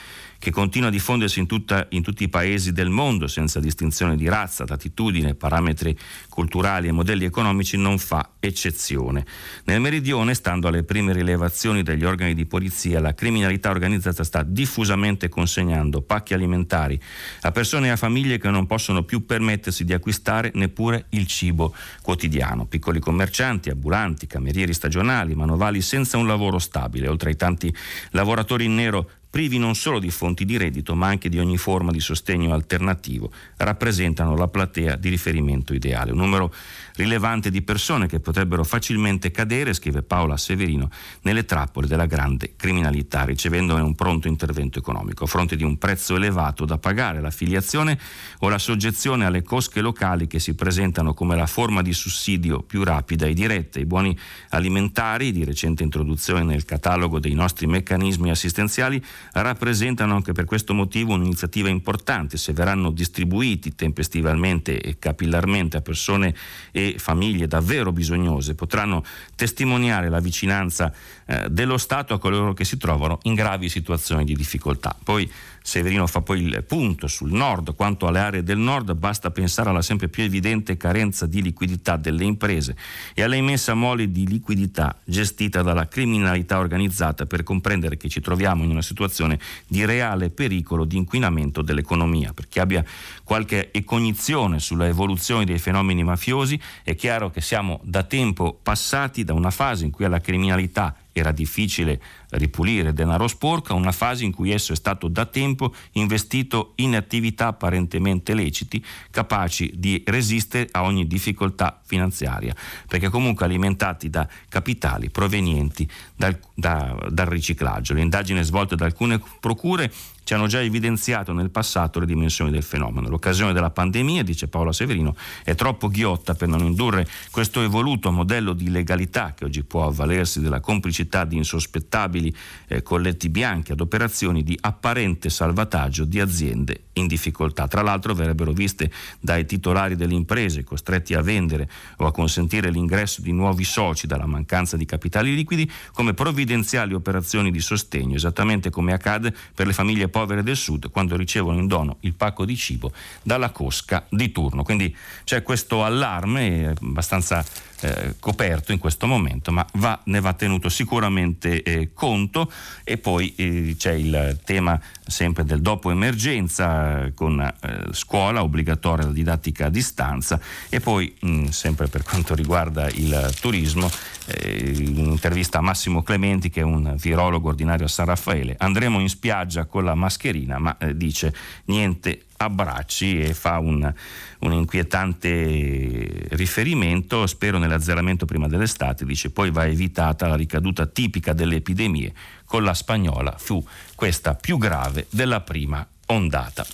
[0.41, 4.27] che continua a diffondersi in, tutta, in tutti i paesi del mondo senza distinzione di
[4.27, 5.95] razza, latitudine, parametri
[6.29, 9.23] culturali e modelli economici, non fa eccezione.
[9.65, 15.29] Nel meridione, stando alle prime rilevazioni degli organi di polizia, la criminalità organizzata sta diffusamente
[15.29, 16.99] consegnando pacchi alimentari
[17.41, 21.75] a persone e a famiglie che non possono più permettersi di acquistare neppure il cibo
[22.01, 22.65] quotidiano.
[22.65, 27.71] Piccoli commercianti, ambulanti, camerieri stagionali, manovali senza un lavoro stabile, oltre ai tanti
[28.09, 31.91] lavoratori in nero privi non solo di fonti di reddito ma anche di ogni forma
[31.91, 36.11] di sostegno alternativo, rappresentano la platea di riferimento ideale.
[36.11, 36.53] Un numero
[36.95, 40.89] rilevante di persone che potrebbero facilmente cadere, scrive Paola Severino,
[41.21, 46.15] nelle trappole della grande criminalità, ricevendone un pronto intervento economico, a fronte di un prezzo
[46.17, 47.97] elevato da pagare, l'affiliazione
[48.39, 52.83] o la soggezione alle cosche locali che si presentano come la forma di sussidio più
[52.83, 53.79] rapida e diretta.
[53.79, 54.17] I buoni
[54.49, 59.01] alimentari, di recente introduzione nel catalogo dei nostri meccanismi assistenziali,
[59.33, 62.37] rappresentano anche per questo motivo un'iniziativa importante.
[62.37, 66.35] Se verranno distribuiti tempestivamente e capillarmente a persone
[66.71, 69.03] e famiglie davvero bisognose, potranno
[69.35, 70.93] testimoniare la vicinanza
[71.25, 74.95] eh, dello Stato a coloro che si trovano in gravi situazioni di difficoltà.
[75.03, 75.29] Poi
[75.63, 79.81] Severino fa poi il punto sul nord, quanto alle aree del nord basta pensare alla
[79.81, 82.75] sempre più evidente carenza di liquidità delle imprese
[83.13, 88.63] e alla immensa mole di liquidità gestita dalla criminalità organizzata per comprendere che ci troviamo
[88.63, 92.33] in una situazione di reale pericolo di inquinamento dell'economia.
[92.33, 92.83] Per chi abbia
[93.23, 99.33] qualche cognizione sulla evoluzione dei fenomeni mafiosi è chiaro che siamo da tempo passati da
[99.33, 104.51] una fase in cui alla criminalità era difficile ripulire denaro sporco una fase in cui
[104.51, 111.07] esso è stato da tempo investito in attività apparentemente leciti, capaci di resistere a ogni
[111.07, 112.55] difficoltà finanziaria,
[112.87, 117.93] perché comunque alimentati da capitali provenienti dal, da, dal riciclaggio.
[117.93, 119.91] Le indagini svolte da alcune procure
[120.23, 123.09] ci hanno già evidenziato nel passato le dimensioni del fenomeno.
[123.09, 128.53] L'occasione della pandemia, dice Paola Severino, è troppo ghiotta per non indurre questo evoluto modello
[128.53, 132.33] di legalità che oggi può avvalersi della complicità di insospettabili
[132.67, 137.67] eh, colletti bianchi ad operazioni di apparente salvataggio di aziende in difficoltà.
[137.67, 143.21] Tra l'altro verrebbero viste dai titolari delle imprese costretti a vendere o a consentire l'ingresso
[143.21, 148.93] di nuovi soci dalla mancanza di capitali liquidi come provvidenziali operazioni di sostegno, esattamente come
[148.93, 152.91] accade per le famiglie povere del sud quando ricevono in dono il pacco di cibo
[153.23, 154.63] dalla cosca di turno.
[154.63, 157.43] Quindi c'è questo allarme abbastanza
[157.81, 162.51] eh, coperto in questo momento, ma va, ne va tenuto sicuramente eh, conto
[162.83, 166.80] e poi eh, c'è il tema sempre del dopo emergenza
[167.15, 170.39] con eh, scuola obbligatoria la didattica a distanza.
[170.69, 173.89] E poi mh, sempre per quanto riguarda il turismo
[174.27, 179.09] eh, un'intervista a Massimo Clementi che è un virologo ordinario a San Raffaele andremo in
[179.09, 181.33] spiaggia con la mascherina ma eh, dice
[181.65, 183.93] niente abbracci e fa un,
[184.39, 191.57] un, inquietante riferimento, spero nell'azzeramento prima dell'estate, dice poi va evitata la ricaduta tipica delle
[191.57, 192.11] epidemie,
[192.45, 193.63] con la spagnola fu
[193.95, 196.65] questa più grave della prima ondata.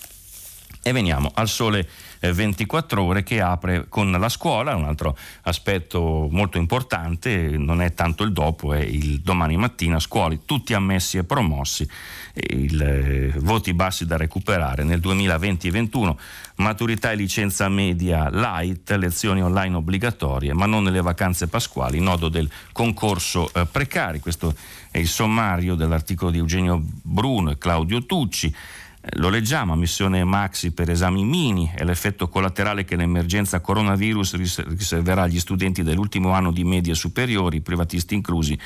[0.81, 1.87] E veniamo al sole
[2.19, 8.23] 24 ore che apre con la scuola, un altro aspetto molto importante, non è tanto
[8.23, 11.87] il dopo, è il domani mattina, scuole tutti ammessi e promossi,
[12.33, 16.15] il, eh, voti bassi da recuperare nel 2020-21,
[16.55, 22.49] maturità e licenza media light, lezioni online obbligatorie, ma non nelle vacanze pasquali, nodo del
[22.71, 24.55] concorso eh, precari, questo
[24.89, 28.55] è il sommario dell'articolo di Eugenio Bruno e Claudio Tucci.
[29.13, 35.39] Lo leggiamo, missione Maxi per esami mini e l'effetto collaterale che l'emergenza coronavirus riserverà agli
[35.39, 38.59] studenti dell'ultimo anno di medie superiori, privatisti inclusi,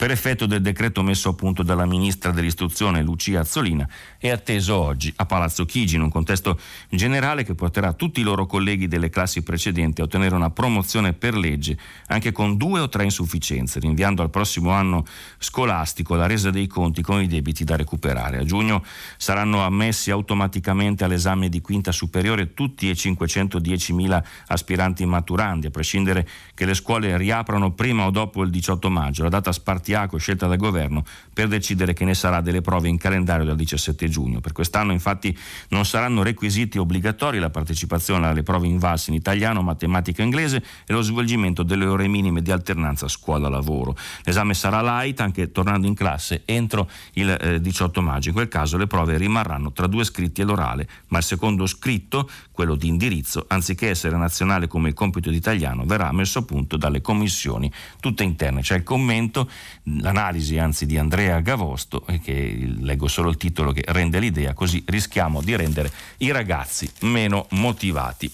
[0.00, 3.86] per effetto del decreto messo a punto dalla ministra dell'istruzione Lucia Azzolina
[4.16, 6.58] è atteso oggi a Palazzo Chigi in un contesto
[6.88, 11.36] generale che porterà tutti i loro colleghi delle classi precedenti a ottenere una promozione per
[11.36, 15.04] legge anche con due o tre insufficienze, rinviando al prossimo anno
[15.36, 18.38] scolastico la resa dei conti con i debiti da recuperare.
[18.38, 18.82] A giugno
[19.18, 26.64] saranno ammessi automaticamente all'esame di quinta superiore tutti i 510.000 aspiranti maturandi, a prescindere che
[26.64, 29.24] le scuole riaprano prima o dopo il 18 maggio.
[29.24, 32.96] La data spartita spartiacque scelta dal governo per decidere che ne sarà delle prove in
[32.96, 34.40] calendario dal 17 giugno.
[34.40, 35.36] Per quest'anno infatti
[35.68, 40.92] non saranno requisiti obbligatori la partecipazione alle prove invalse in italiano, matematica e inglese e
[40.92, 43.96] lo svolgimento delle ore minime di alternanza scuola-lavoro.
[44.24, 48.28] L'esame sarà light anche tornando in classe entro il eh, 18 maggio.
[48.28, 52.28] In quel caso le prove rimarranno tra due scritti e l'orale, ma il secondo scritto,
[52.52, 57.00] quello di indirizzo, anziché essere nazionale come compito di italiano, verrà messo a punto dalle
[57.00, 58.60] commissioni tutte interne.
[58.60, 59.48] C'è il commento,
[59.84, 65.42] l'analisi anzi di Andrea Gavosto, che leggo solo il titolo che rende l'idea, così rischiamo
[65.42, 68.30] di rendere i ragazzi meno motivati.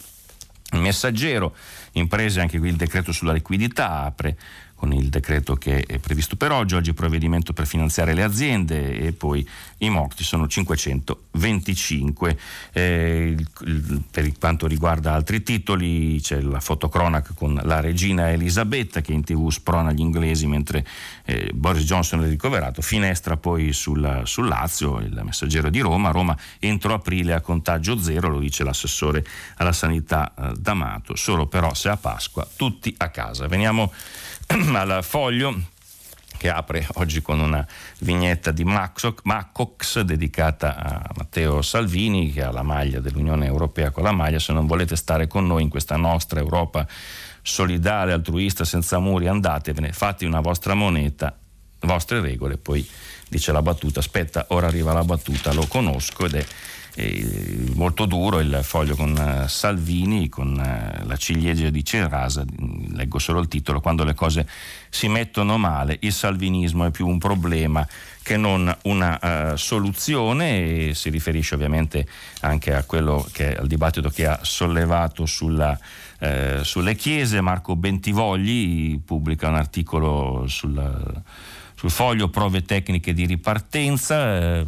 [0.72, 1.54] Messaggero,
[1.92, 4.36] imprese anche qui il decreto sulla liquidità apre
[4.76, 8.98] con il decreto che è previsto per oggi, oggi il provvedimento per finanziare le aziende
[8.98, 9.46] e poi
[9.78, 12.38] i morti sono 525.
[12.72, 19.00] Eh, il, il, per quanto riguarda altri titoli c'è la fotocronaca con la regina Elisabetta
[19.00, 20.86] che in tv sprona gli inglesi mentre
[21.24, 26.36] eh, Boris Johnson è ricoverato, finestra poi sul, sul Lazio, il messaggero di Roma, Roma
[26.58, 29.24] entro aprile a contagio zero, lo dice l'assessore
[29.56, 33.46] alla sanità eh, D'Amato, solo però se a Pasqua tutti a casa.
[33.46, 33.90] Veniamo
[34.74, 35.74] al foglio
[36.36, 37.66] che apre oggi con una
[38.00, 44.12] vignetta di Macox dedicata a Matteo Salvini che ha la maglia dell'Unione Europea con la
[44.12, 44.38] maglia.
[44.38, 46.86] Se non volete stare con noi in questa nostra Europa
[47.42, 51.36] solidale, altruista, senza muri andatevene, fate una vostra moneta
[51.80, 52.86] vostre regole poi
[53.28, 56.46] dice la battuta aspetta ora arriva la battuta lo conosco ed è
[57.74, 62.44] molto duro il foglio con uh, Salvini, con uh, la ciliegia di Cerasa,
[62.94, 64.48] leggo solo il titolo, quando le cose
[64.88, 67.86] si mettono male il salvinismo è più un problema
[68.22, 72.06] che non una uh, soluzione e si riferisce ovviamente
[72.40, 75.78] anche a quello che, al dibattito che ha sollevato sulla,
[76.62, 77.42] sulle chiese.
[77.42, 81.22] Marco Bentivogli pubblica un articolo sul,
[81.74, 84.66] sul foglio prove tecniche di ripartenza eh,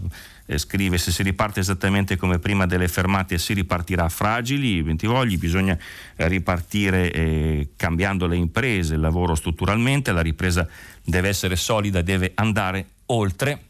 [0.56, 5.76] scrive se si riparte esattamente come prima delle fermate si ripartirà fragili, Bentivogli, bisogna
[6.16, 10.66] ripartire eh, cambiando le imprese, il lavoro strutturalmente, la ripresa
[11.04, 13.62] deve essere solida, deve andare oltre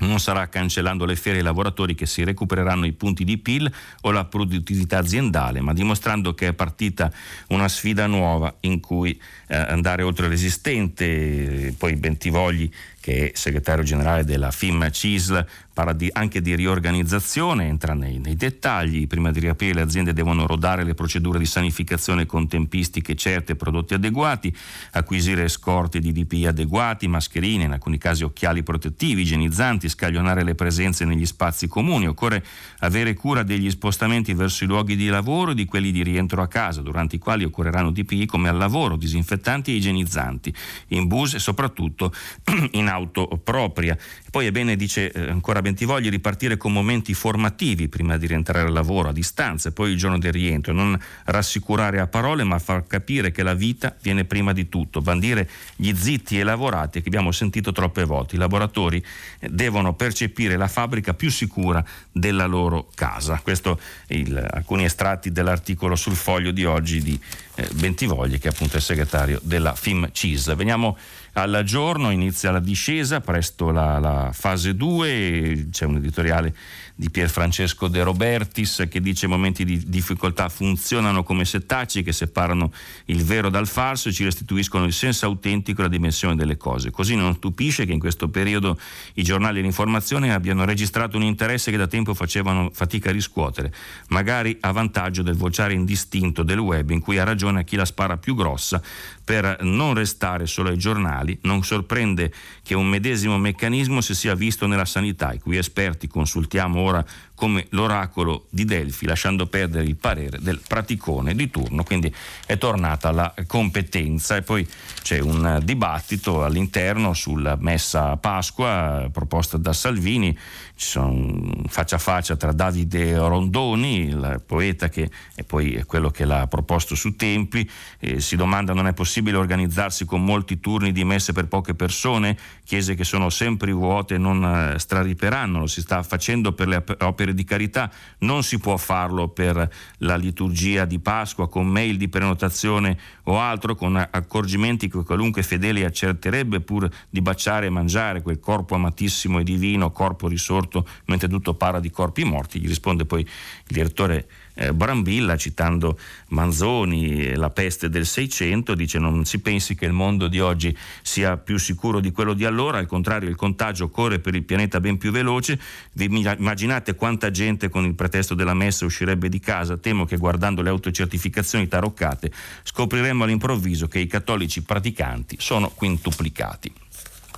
[0.00, 3.70] non sarà cancellando le ferie ai lavoratori che si recupereranno i punti di PIL
[4.02, 7.12] o la produttività aziendale, ma dimostrando che è partita
[7.48, 11.74] una sfida nuova in cui eh, andare oltre l'esistente.
[11.76, 12.70] Poi Bentivogli
[13.00, 18.36] che è segretario generale della FIM CISL, parla di, anche di riorganizzazione, entra nei, nei,
[18.36, 19.06] dettagli.
[19.06, 23.56] Prima di riaprire le aziende devono rodare le procedure di sanificazione con tempistiche certe e
[23.56, 24.54] prodotti adeguati,
[24.92, 31.06] acquisire scorte di DPI adeguati, mascherine, in alcuni casi occhiali protettivi, igienizzanti, scaglionare le presenze
[31.06, 32.06] negli spazi comuni.
[32.06, 32.44] Occorre
[32.80, 36.48] avere cura degli spostamenti verso i luoghi di lavoro e di quelli di rientro a
[36.48, 40.54] casa, durante i quali occorreranno DPI come al lavoro, disinfettanti e igienizzanti,
[40.88, 42.12] in bus e soprattutto
[42.72, 43.96] in auto propria.
[44.30, 48.72] Poi è bene, dice eh, ancora Bentivogli, ripartire con momenti formativi prima di rientrare al
[48.72, 52.86] lavoro a distanza e poi il giorno del rientro, non rassicurare a parole ma far
[52.86, 57.32] capire che la vita viene prima di tutto, bandire gli zitti e lavorati che abbiamo
[57.32, 58.36] sentito troppe volte.
[58.36, 59.02] I lavoratori
[59.38, 63.40] eh, devono percepire la fabbrica più sicura della loro casa.
[63.42, 67.18] Questo il, alcuni estratti dell'articolo sul foglio di oggi di
[67.54, 70.54] eh, Bentivogli che è appunto il segretario della FIM CIS.
[70.54, 70.96] Veniamo
[71.34, 76.54] al giorno, inizia la discesa, presto la, la fase 2, c'è un editoriale
[77.00, 82.70] di Pier Francesco De Robertis che dice momenti di difficoltà funzionano come settacci che separano
[83.06, 86.90] il vero dal falso e ci restituiscono il senso autentico e la dimensione delle cose.
[86.90, 88.78] Così non stupisce che in questo periodo
[89.14, 93.72] i giornali e l'informazione abbiano registrato un interesse che da tempo facevano fatica a riscuotere,
[94.08, 98.18] magari a vantaggio del vociare indistinto del web in cui ha ragione chi la spara
[98.18, 98.82] più grossa
[99.24, 101.19] per non restare solo ai giornali.
[101.42, 106.80] Non sorprende che un medesimo meccanismo si sia visto nella sanità, i cui esperti consultiamo
[106.80, 107.04] ora
[107.40, 112.14] come l'oracolo di Delfi, lasciando perdere il parere del praticone di turno, quindi
[112.44, 114.36] è tornata la competenza.
[114.36, 114.68] E poi
[115.00, 120.36] c'è un dibattito all'interno sulla messa a Pasqua proposta da Salvini,
[120.76, 126.26] ci sono faccia a faccia tra Davide Rondoni, il poeta che è poi quello che
[126.26, 127.68] l'ha proposto su tempi,
[128.00, 132.36] eh, si domanda non è possibile organizzarsi con molti turni di messe per poche persone,
[132.66, 137.28] chiese che sono sempre vuote non eh, strariperanno, lo si sta facendo per le opere
[137.30, 142.08] opere di carità, non si può farlo per la liturgia di Pasqua con mail di
[142.08, 148.40] prenotazione o altro, con accorgimenti che qualunque fedele accerterebbe pur di baciare e mangiare quel
[148.40, 152.60] corpo amatissimo e divino, corpo risorto mentre tutto parla di corpi morti.
[152.60, 153.26] Gli risponde poi il
[153.66, 155.98] direttore eh, Brambilla, citando
[156.28, 160.76] Manzoni e la peste del Seicento, dice non si pensi che il mondo di oggi
[161.02, 164.80] sia più sicuro di quello di allora, al contrario il contagio corre per il pianeta
[164.80, 165.60] ben più veloce,
[165.92, 170.62] vi immaginate quanta gente con il pretesto della messa uscirebbe di casa, temo che guardando
[170.62, 172.30] le autocertificazioni taroccate
[172.62, 176.72] scopriremmo all'improvviso che i cattolici praticanti sono quintuplicati.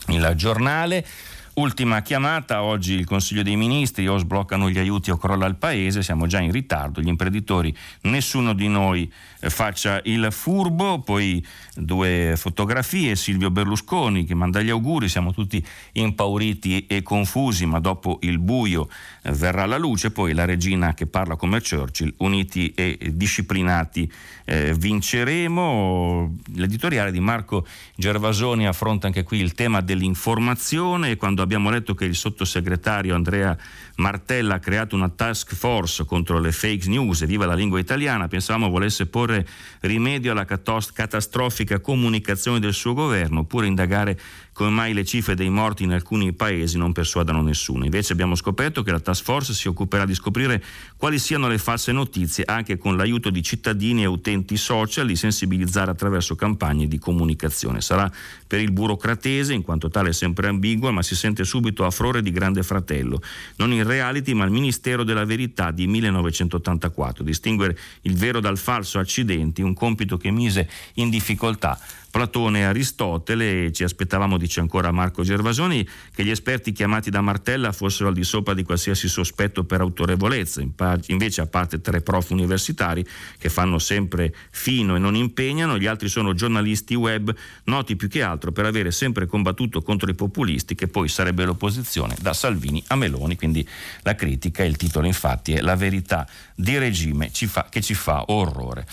[0.08, 1.06] Il giornale
[1.54, 6.02] Ultima chiamata, oggi il Consiglio dei Ministri o sbloccano gli aiuti o crolla il Paese,
[6.02, 9.12] siamo già in ritardo, gli imprenditori, nessuno di noi
[9.48, 16.86] faccia il furbo, poi due fotografie, Silvio Berlusconi che manda gli auguri, siamo tutti impauriti
[16.86, 18.88] e confusi, ma dopo il buio
[19.22, 24.10] eh, verrà la luce, poi la regina che parla come Churchill, uniti e disciplinati
[24.44, 26.38] eh, vinceremo.
[26.54, 32.14] L'editoriale di Marco Gervasoni affronta anche qui il tema dell'informazione quando abbiamo letto che il
[32.14, 33.56] sottosegretario Andrea
[33.96, 38.68] Martella ha creato una task force contro le fake news viva la lingua italiana, pensavamo
[38.68, 39.46] volesse porre
[39.80, 44.18] rimedio alla catastrofica comunicazione del suo governo oppure indagare
[44.52, 47.84] come mai le cifre dei morti in alcuni paesi non persuadano nessuno.
[47.84, 50.62] Invece abbiamo scoperto che la task force si occuperà di scoprire
[50.96, 55.90] quali siano le false notizie anche con l'aiuto di cittadini e utenti social, di sensibilizzare
[55.90, 57.80] attraverso campagne di comunicazione.
[57.80, 58.10] Sarà
[58.46, 62.20] per il burocratese, in quanto tale è sempre ambigua, ma si sente subito a frore
[62.20, 63.22] di grande fratello.
[63.56, 67.24] Non il reality, ma il Ministero della Verità di 1984.
[67.24, 71.78] Distinguere il vero dal falso accidenti, un compito che mise in difficoltà
[72.12, 77.72] Platone e Aristotele ci aspettavamo, dice ancora Marco Gervasoni, che gli esperti chiamati da Martella
[77.72, 80.62] fossero al di sopra di qualsiasi sospetto per autorevolezza,
[81.06, 83.06] invece a parte tre prof universitari
[83.38, 87.34] che fanno sempre fino e non impegnano, gli altri sono giornalisti web
[87.64, 92.16] noti più che altro per avere sempre combattuto contro i populisti che poi sarebbe l'opposizione
[92.20, 93.66] da Salvini a Meloni, quindi
[94.02, 97.30] la critica, il titolo infatti è La verità di regime
[97.70, 98.86] che ci fa orrore.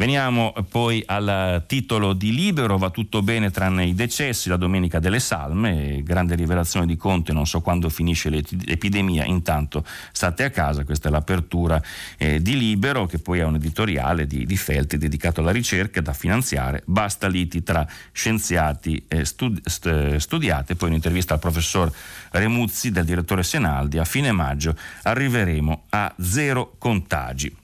[0.00, 5.20] Veniamo poi al titolo di Libero, va tutto bene tranne i decessi, la domenica delle
[5.20, 11.08] salme, grande rivelazione di Conte, non so quando finisce l'epidemia, intanto state a casa, questa
[11.08, 11.82] è l'apertura
[12.16, 16.14] eh, di Libero che poi ha un editoriale di, di Felti dedicato alla ricerca da
[16.14, 21.92] finanziare, basta liti tra scienziati eh, studi- st- studiate, poi un'intervista al professor
[22.30, 27.54] Remuzzi del direttore Senaldi, a fine maggio arriveremo a zero contagi.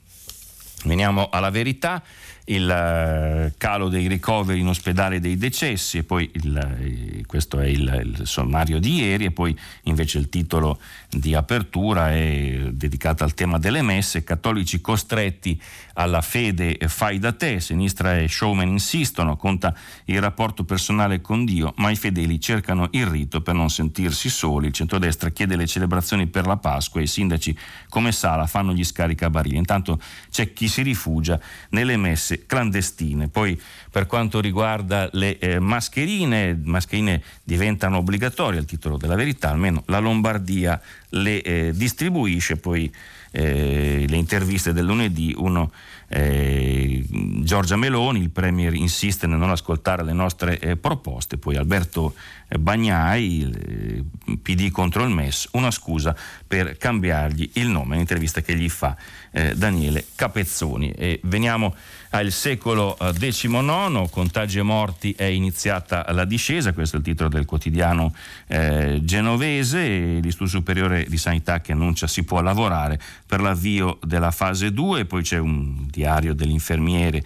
[0.83, 2.03] Veniamo alla verità
[2.49, 7.65] il eh, calo dei ricoveri in ospedale dei decessi, e poi il, eh, questo è
[7.65, 10.79] il, il, sommario di ieri, e poi invece il titolo
[11.09, 15.59] di apertura è dedicato al tema delle messe, cattolici costretti
[15.93, 19.75] alla fede fai da te, sinistra e showman insistono, conta
[20.05, 24.67] il rapporto personale con Dio, ma i fedeli cercano il rito per non sentirsi soli,
[24.67, 27.57] il centrodestra chiede le celebrazioni per la Pasqua e i sindaci
[27.89, 31.39] come Sala fanno gli scaricabarili, intanto c'è chi si rifugia
[31.69, 33.27] nelle messe clandestine.
[33.27, 33.59] Poi
[33.89, 39.99] per quanto riguarda le eh, mascherine, mascherine diventano obbligatorie al titolo della verità, almeno la
[39.99, 40.79] Lombardia
[41.09, 42.91] le eh, distribuisce, poi
[43.31, 45.71] eh, le interviste del lunedì, uno
[46.09, 47.03] eh,
[47.41, 52.15] Giorgia Meloni, il Premier insiste nel non ascoltare le nostre eh, proposte, poi Alberto
[52.47, 56.15] eh, Bagnai, il eh, PD contro il MES, una scusa
[56.47, 58.95] per cambiargli il nome, un'intervista che gli fa
[59.31, 60.91] eh, Daniele Capezzoni.
[60.91, 61.75] E veniamo
[62.11, 67.29] al secolo XIX, eh, contagi e morti è iniziata la discesa, questo è il titolo
[67.29, 68.13] del quotidiano
[68.47, 74.71] eh, genovese, l'Istituto Superiore di Sanità che annuncia si può lavorare per l'avvio della fase
[74.71, 77.23] 2, poi c'è un diario dell'infermiere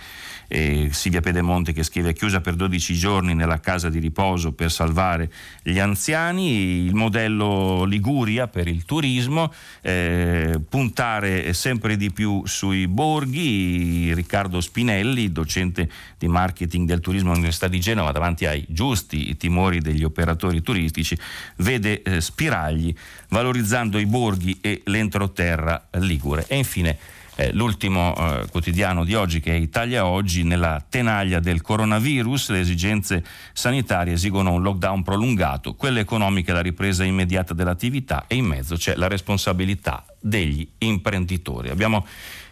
[0.51, 5.31] eh, Silvia Pedemonte che scrive chiusa per 12 giorni nella casa di riposo per salvare
[5.63, 14.13] gli anziani, il modello Liguria per il turismo, eh, puntare sempre di più sui borghi,
[14.13, 20.03] Riccardo Spinelli, docente di marketing del turismo all'Università di Genova, davanti ai giusti timori degli
[20.03, 21.17] operatori turistici,
[21.57, 22.93] vede eh, spiragli
[23.29, 26.43] valorizzando i borghi e l'entroterra ligure.
[26.47, 26.97] E infine
[27.35, 32.59] eh, l'ultimo eh, quotidiano di oggi che è Italia Oggi, nella tenaglia del coronavirus le
[32.59, 33.23] esigenze
[33.53, 38.95] sanitarie esigono un lockdown prolungato, quelle economiche la ripresa immediata dell'attività e in mezzo c'è
[38.95, 41.69] la responsabilità degli imprenditori.
[41.69, 42.05] Abbiamo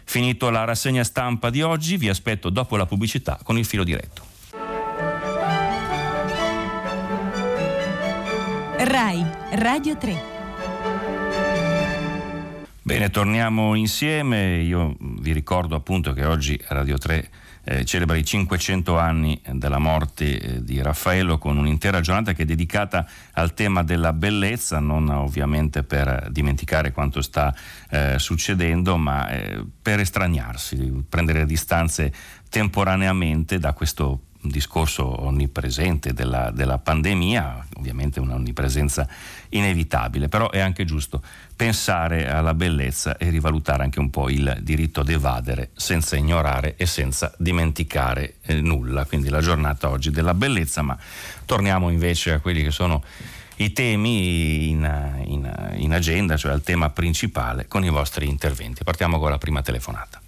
[0.04, 4.28] finito la rassegna stampa di oggi, vi aspetto dopo la pubblicità con il filo diretto.
[8.82, 10.39] RAI, Radio 3.
[12.82, 14.62] Bene, torniamo insieme.
[14.62, 17.30] Io vi ricordo appunto che oggi Radio 3
[17.64, 22.46] eh, celebra i 500 anni della morte eh, di Raffaello con un'intera giornata che è
[22.46, 27.54] dedicata al tema della bellezza, non ovviamente per dimenticare quanto sta
[27.90, 32.10] eh, succedendo, ma eh, per estraniarsi, prendere distanze
[32.48, 39.06] temporaneamente da questo discorso onnipresente della, della pandemia, ovviamente un'onnipresenza
[39.50, 41.22] inevitabile, però è anche giusto
[41.60, 46.86] pensare alla bellezza e rivalutare anche un po' il diritto ad evadere senza ignorare e
[46.86, 49.04] senza dimenticare eh, nulla.
[49.04, 50.96] Quindi la giornata oggi della bellezza, ma
[51.44, 53.04] torniamo invece a quelli che sono
[53.56, 58.82] i temi in, in, in agenda, cioè il tema principale, con i vostri interventi.
[58.82, 60.18] Partiamo con la prima telefonata.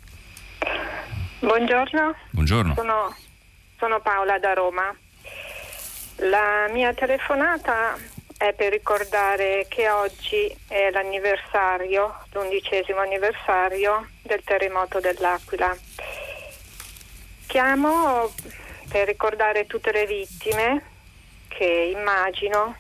[1.38, 2.14] Buongiorno.
[2.28, 2.74] Buongiorno.
[2.74, 3.16] Sono,
[3.78, 4.94] sono Paola da Roma.
[6.16, 7.96] La mia telefonata
[8.43, 15.72] è per ricordare che oggi è l'anniversario, l'undicesimo anniversario del terremoto dell'Aquila.
[17.47, 18.32] Chiamo
[18.88, 20.82] per ricordare tutte le vittime
[21.47, 22.74] che immagino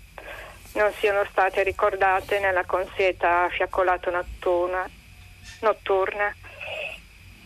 [0.72, 4.84] non siano state ricordate nella consueta fiaccolata notturna.
[5.60, 6.34] notturna.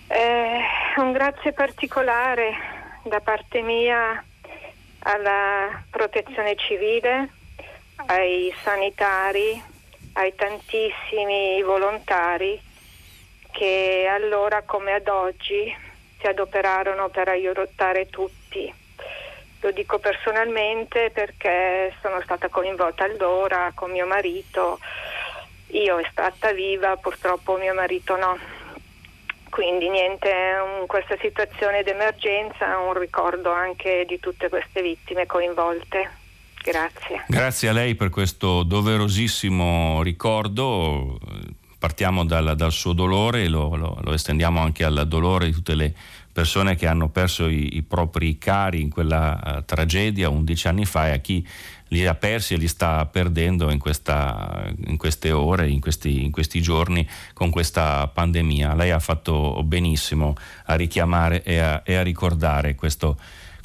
[0.09, 0.61] Eh,
[0.97, 2.55] un grazie particolare
[3.03, 4.25] da parte mia
[5.01, 7.29] alla protezione civile,
[8.07, 9.61] ai sanitari,
[10.15, 12.61] ai tantissimi volontari
[13.51, 15.75] che allora come ad oggi
[16.19, 18.73] si adoperarono per aiutare tutti.
[19.61, 24.79] Lo dico personalmente perché sono stata coinvolta allora con mio marito,
[25.69, 28.39] io estratta viva, purtroppo mio marito no.
[29.51, 30.29] Quindi niente,
[30.81, 36.25] in questa situazione d'emergenza un ricordo anche di tutte queste vittime coinvolte.
[36.67, 37.25] Grazie.
[37.29, 41.21] Grazie a lei per questo doverosissimo ricordo.
[41.79, 45.77] Partiamo dal, dal suo dolore e lo, lo, lo, estendiamo anche al dolore di tutte
[45.77, 45.95] le
[46.33, 51.07] persone che hanno perso i, i propri cari in quella uh, tragedia 11 anni fa
[51.07, 51.47] e a chi
[51.89, 56.33] li ha persi e li sta perdendo in, questa, in queste ore, in questi, in
[56.33, 58.75] questi, giorni con questa pandemia.
[58.75, 63.17] Lei ha fatto benissimo a richiamare e a, e a ricordare questo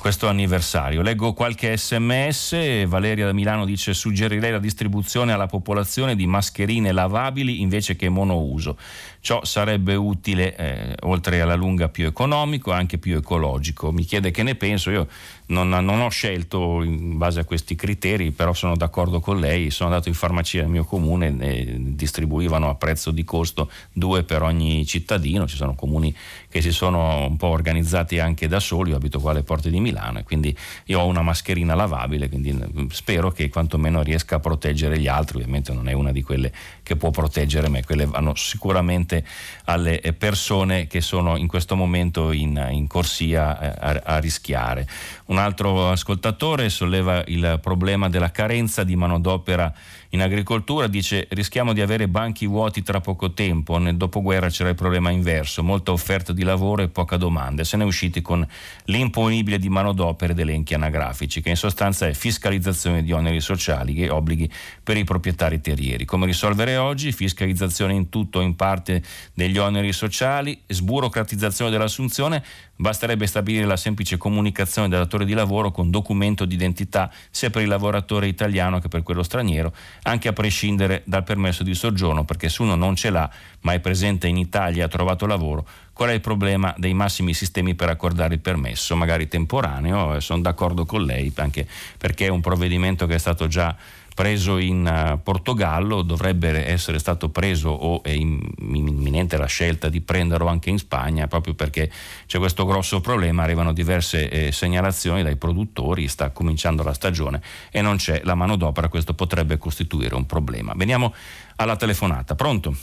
[0.02, 1.04] questo anniversario.
[1.04, 7.62] Leggo qualche sms, Valeria da Milano dice suggerirei la distribuzione alla popolazione di mascherine lavabili
[7.62, 8.78] invece che monouso.
[9.24, 13.91] Ciò sarebbe utile, eh, oltre alla lunga, più economico e anche più ecologico.
[13.91, 15.07] Mi chiede che ne penso, io
[15.51, 19.89] non, non, ho scelto in base a questi criteri, però sono d'accordo con lei, sono
[19.89, 24.86] andato in farmacia nel mio comune e distribuivano a prezzo di costo due per ogni
[24.88, 26.15] cittadino, ci sono comuni
[26.49, 29.80] che si sono un po' organizzati anche da soli, io abito qua alle porte di
[29.80, 30.55] Milano e quindi
[30.86, 35.38] io ho una mascherina lavabile, quindi mm, spero che quantomeno riesca a proteggere gli altri,
[35.38, 36.51] ovviamente non è una di quelle
[36.84, 39.23] che può proteggere me, quelle vanno sicuramente
[39.65, 44.88] alle persone che sono in questo momento in, in corsia eh, a, a rischiare.
[45.25, 49.73] Un altro ascoltatore solleva il problema della carenza di manodopera
[50.14, 54.76] in agricoltura dice rischiamo di avere banchi vuoti tra poco tempo, nel dopoguerra c'era il
[54.76, 58.45] problema inverso, molta offerta di lavoro e poca domanda, se ne è usciti con
[58.86, 64.09] l'imponibile di manodopera ed elenchi anagrafici, che in sostanza è fiscalizzazione di oneri sociali e
[64.09, 64.51] obblighi
[64.84, 66.03] per i proprietari terrieri.
[66.03, 67.14] Come risolvere oggi?
[67.14, 69.01] Fiscalizzazione in tutto o in parte
[69.34, 72.43] degli oneri sociali, sburocratizzazione dell'assunzione,
[72.82, 77.62] Basterebbe stabilire la semplice comunicazione del datore di lavoro con documento di identità sia per
[77.62, 79.72] il lavoratore italiano che per quello straniero,
[80.04, 83.30] anche a prescindere dal permesso di soggiorno, perché se uno non ce l'ha
[83.62, 87.34] ma è presente in Italia e ha trovato lavoro, qual è il problema dei massimi
[87.34, 90.20] sistemi per accordare il permesso, magari temporaneo?
[90.20, 93.76] Sono d'accordo con lei, anche perché è un provvedimento che è stato già
[94.22, 100.45] preso in uh, Portogallo, dovrebbe essere stato preso o è imminente la scelta di prenderlo
[100.45, 101.89] anche in Spagna, proprio perché
[102.28, 107.41] c'è questo grosso problema, arrivano diverse eh, segnalazioni dai produttori, sta cominciando la stagione
[107.72, 110.74] e non c'è la manodopera, questo potrebbe costituire un problema.
[110.76, 111.15] Veniamo
[111.55, 112.76] alla telefonata, pronto?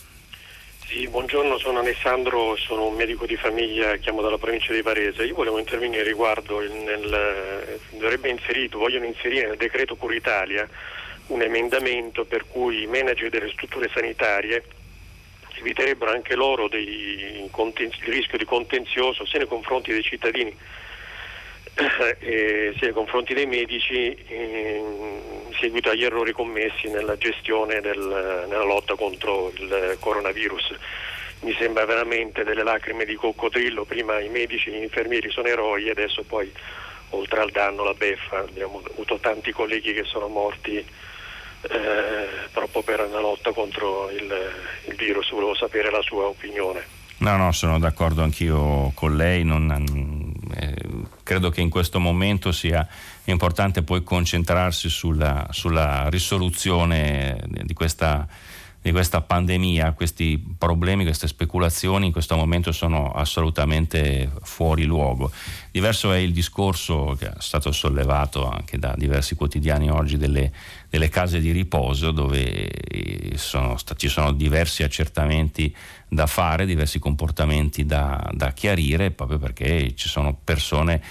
[0.88, 5.24] Sì, buongiorno, sono Alessandro, sono un medico di famiglia, chiamo dalla provincia di Varese.
[5.24, 10.68] Io volevo intervenire riguardo, nel, eh, dovrebbe inserito, vogliono inserire nel decreto Cura Italia
[11.28, 14.62] un emendamento per cui i manager delle strutture sanitarie
[15.58, 20.54] eviterebbero anche loro dei, il rischio di contenzioso sia nei confronti dei cittadini
[22.20, 27.98] eh, sia nei confronti dei medici eh, in seguito agli errori commessi nella gestione del,
[28.48, 30.74] nella lotta contro il coronavirus.
[31.40, 35.86] Mi sembra veramente delle lacrime di coccodrillo, prima i medici e gli infermieri sono eroi
[35.86, 36.52] e adesso poi
[37.10, 40.84] oltre al danno la beffa, abbiamo avuto tanti colleghi che sono morti
[41.62, 44.32] eh, proprio per una lotta contro il,
[44.86, 45.30] il, virus.
[45.30, 46.96] Volevo sapere la sua opinione.
[47.18, 49.44] No, no, sono d'accordo anch'io con lei.
[49.44, 50.74] Non, eh,
[51.22, 52.86] credo che in questo momento sia
[53.24, 58.26] importante poi concentrarsi sulla, sulla risoluzione di questa
[58.88, 65.30] di questa pandemia, questi problemi, queste speculazioni in questo momento sono assolutamente fuori luogo.
[65.70, 70.50] Diverso è il discorso che è stato sollevato anche da diversi quotidiani oggi delle,
[70.88, 72.70] delle case di riposo dove
[73.34, 75.74] sono, ci sono diversi accertamenti
[76.08, 81.02] da fare, diversi comportamenti da, da chiarire, proprio perché ci sono persone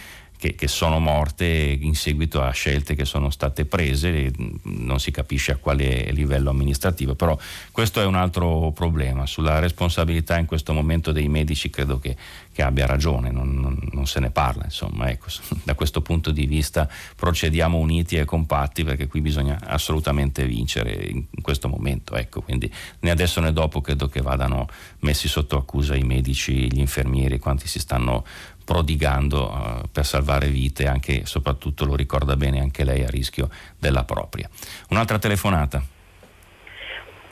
[0.48, 4.32] che, che, sono morte in seguito a scelte che sono state prese,
[4.64, 7.38] non si capisce a quale livello amministrativo, però
[7.72, 9.26] questo è un altro problema.
[9.26, 12.16] Sulla responsabilità in questo momento dei medici credo che,
[12.54, 15.28] che abbia ragione, non, non, non, se ne parla, insomma, ecco,
[15.64, 21.24] da questo punto di vista procediamo uniti e compatti perché qui bisogna assolutamente vincere in,
[21.30, 24.68] in questo momento, ecco, quindi né adesso né dopo credo che vadano
[25.00, 28.24] messi sotto accusa i medici, gli infermieri, quanti si stanno
[28.68, 33.48] prodigando uh, per salvare vite, anche e soprattutto lo ricorda bene anche lei a rischio
[33.80, 34.50] della propria.
[34.90, 35.82] Un'altra telefonata.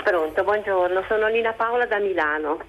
[0.01, 2.59] Pronto, buongiorno, sono Nina Paola da Milano.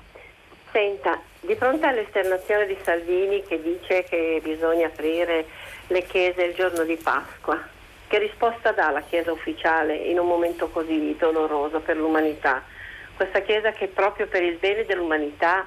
[0.73, 5.47] Senta, di fronte all'esternazione di Salvini che dice che bisogna aprire
[5.87, 7.63] le chiese il giorno di Pasqua,
[8.09, 12.65] che risposta dà la Chiesa ufficiale in un momento così doloroso per l'umanità?
[13.15, 15.65] Questa Chiesa che proprio per il bene dell'umanità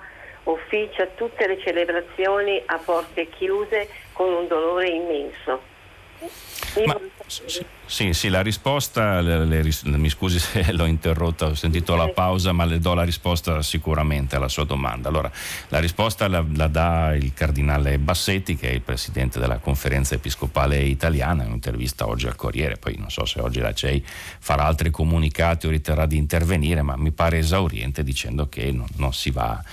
[0.51, 5.61] officia tutte le celebrazioni a porte chiuse con un dolore immenso.
[6.85, 6.99] Ma,
[7.85, 12.51] sì, sì, la risposta, le, le, mi scusi se l'ho interrotta, ho sentito la pausa,
[12.51, 15.09] ma le do la risposta sicuramente alla sua domanda.
[15.09, 15.31] Allora,
[15.69, 20.79] la risposta la, la dà il cardinale Bassetti, che è il presidente della conferenza episcopale
[20.81, 24.03] italiana, in un'intervista oggi al Corriere, poi non so se oggi la CEI
[24.39, 29.13] farà altri comunicati o riterrà di intervenire, ma mi pare esauriente dicendo che non, non
[29.13, 29.63] si va a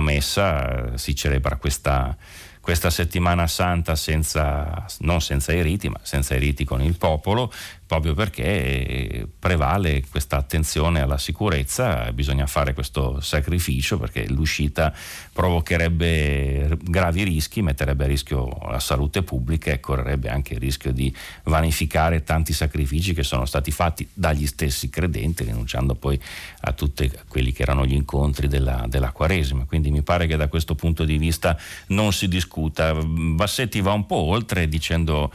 [0.00, 2.16] messa, si celebra questa
[2.64, 7.52] questa settimana santa senza, non senza i riti, ma senza i riti con il popolo,
[7.86, 14.94] proprio perché prevale questa attenzione alla sicurezza, bisogna fare questo sacrificio perché l'uscita
[15.30, 21.14] provocherebbe gravi rischi, metterebbe a rischio la salute pubblica e correrebbe anche il rischio di
[21.42, 26.18] vanificare tanti sacrifici che sono stati fatti dagli stessi credenti, rinunciando poi
[26.60, 29.66] a tutti quelli che erano gli incontri della, della Quaresima.
[29.66, 31.58] Quindi mi pare che da questo punto di vista
[31.88, 32.94] non si discuta.
[32.94, 35.32] Bassetti va un po' oltre dicendo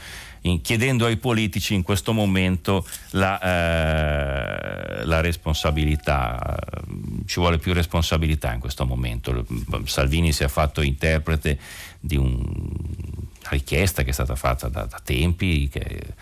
[0.62, 6.58] chiedendo ai politici in questo momento la, eh, la, responsabilità.
[7.26, 9.46] Ci vuole più responsabilità in questo momento.
[9.84, 11.60] Salvini si è fatto interprete
[12.00, 12.32] di una
[13.50, 15.68] richiesta che è stata fatta da, da tempi.
[15.68, 16.16] Che,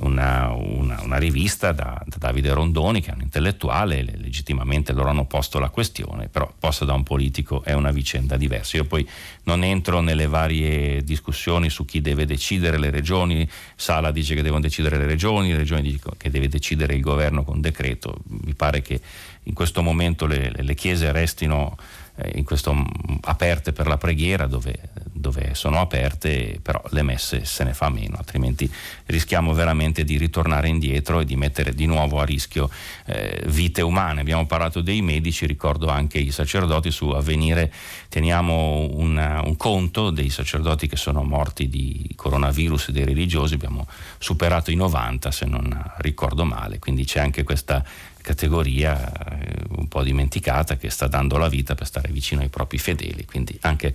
[0.00, 5.24] una, una, una rivista da, da, Davide Rondoni, che è un intellettuale, legittimamente loro hanno
[5.24, 8.76] posto la questione, però posta da un politico è una vicenda diversa.
[8.76, 9.08] Io poi
[9.44, 14.62] non entro nelle varie discussioni su chi deve decidere le regioni, Sala dice che devono
[14.62, 18.82] decidere le regioni, le regioni dicono che deve decidere il governo con decreto, mi pare
[18.82, 19.00] che
[19.44, 21.76] in questo momento le, le chiese restino
[22.20, 22.74] eh, questo,
[23.22, 24.74] aperte per la preghiera dove,
[25.12, 28.70] dove, sono aperte, però le messe se ne fa meno, altrimenti
[29.06, 32.68] rischiamo veramente di ritornare indietro e di mettere di nuovo a rischio
[33.06, 34.20] eh, vite umane.
[34.20, 37.72] Abbiamo parlato dei medici, ricordo anche i sacerdoti, su Avvenire
[38.08, 43.86] teniamo una, un conto dei sacerdoti che sono morti di coronavirus dei religiosi, abbiamo
[44.18, 47.84] superato i 90 se non ricordo male, quindi c'è anche questa
[48.22, 52.78] categoria eh, un po' dimenticata che sta dando la vita per stare vicino ai propri
[52.78, 53.94] fedeli, quindi anche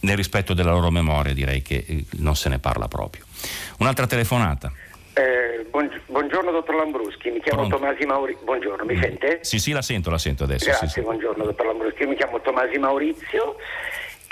[0.00, 3.24] nel rispetto della loro memoria direi che eh, non se ne parla proprio.
[3.78, 4.72] Un'altra telefonata.
[5.14, 5.66] Eh,
[6.06, 7.76] buongiorno dottor Lambruschi, mi chiamo Pronto.
[7.76, 8.44] Tomasi Maurizio.
[8.44, 9.38] Buongiorno, mi sente?
[9.42, 10.66] Sì, sì, la sento, la sento adesso.
[10.66, 11.00] Grazie, sì, sì.
[11.00, 13.56] buongiorno dottor Lambruschi, io mi chiamo Tomasi Maurizio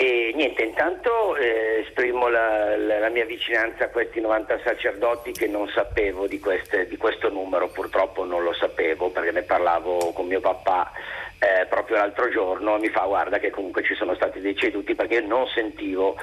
[0.03, 5.47] e niente, intanto eh, esprimo la, la, la, mia vicinanza a questi 90 sacerdoti che
[5.47, 10.27] non sapevo di, queste, di, questo numero, purtroppo non lo sapevo perché ne parlavo con
[10.27, 10.91] mio papà
[11.39, 15.27] eh, proprio l'altro giorno, mi fa guarda che comunque ci sono stati deceduti perché io
[15.27, 16.17] non sentivo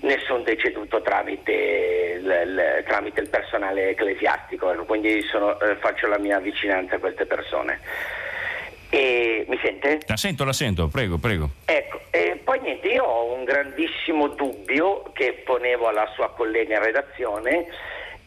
[0.00, 6.38] nessun deceduto tramite il, il, tramite il personale ecclesiastico, quindi sono, eh, faccio la mia
[6.38, 7.80] vicinanza a queste persone.
[8.94, 10.00] E, mi sente?
[10.06, 11.48] La sento, la sento, prego, prego.
[11.64, 16.82] Ecco, e poi niente, io ho un grandissimo dubbio che ponevo alla sua collega in
[16.82, 17.68] redazione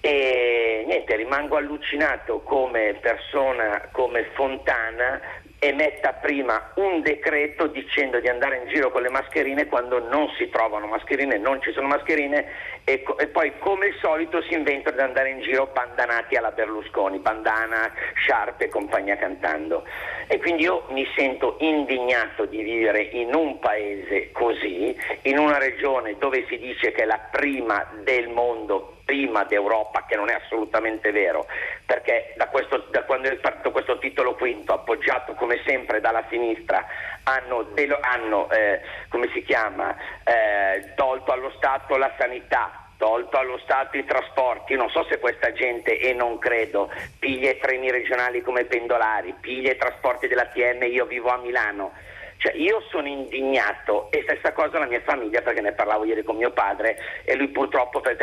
[0.01, 5.21] e niente, rimango allucinato come persona, come Fontana
[5.67, 10.49] emetta prima un decreto dicendo di andare in giro con le mascherine quando non si
[10.49, 12.45] trovano mascherine, non ci sono mascherine
[12.83, 16.51] e, co- e poi come il solito si inventano di andare in giro bandanati alla
[16.51, 19.85] Berlusconi, bandana, sciarpe e compagnia cantando.
[20.27, 26.15] E quindi io mi sento indignato di vivere in un paese così, in una regione
[26.17, 31.11] dove si dice che è la prima del mondo prima d'Europa, che non è assolutamente
[31.11, 31.45] vero,
[31.85, 36.85] perché da, questo, da quando è partito questo titolo quinto, appoggiato come sempre dalla sinistra,
[37.23, 37.67] hanno,
[38.01, 44.05] hanno eh, come si chiama, eh, tolto allo Stato la sanità, tolto allo Stato i
[44.05, 49.35] trasporti, non so se questa gente, e non credo, piglia i treni regionali come pendolari,
[49.39, 51.93] piglia i trasporti dell'ATM, io vivo a Milano,
[52.37, 56.35] Cioè io sono indignato e stessa cosa la mia famiglia perché ne parlavo ieri con
[56.35, 58.15] mio padre e lui purtroppo per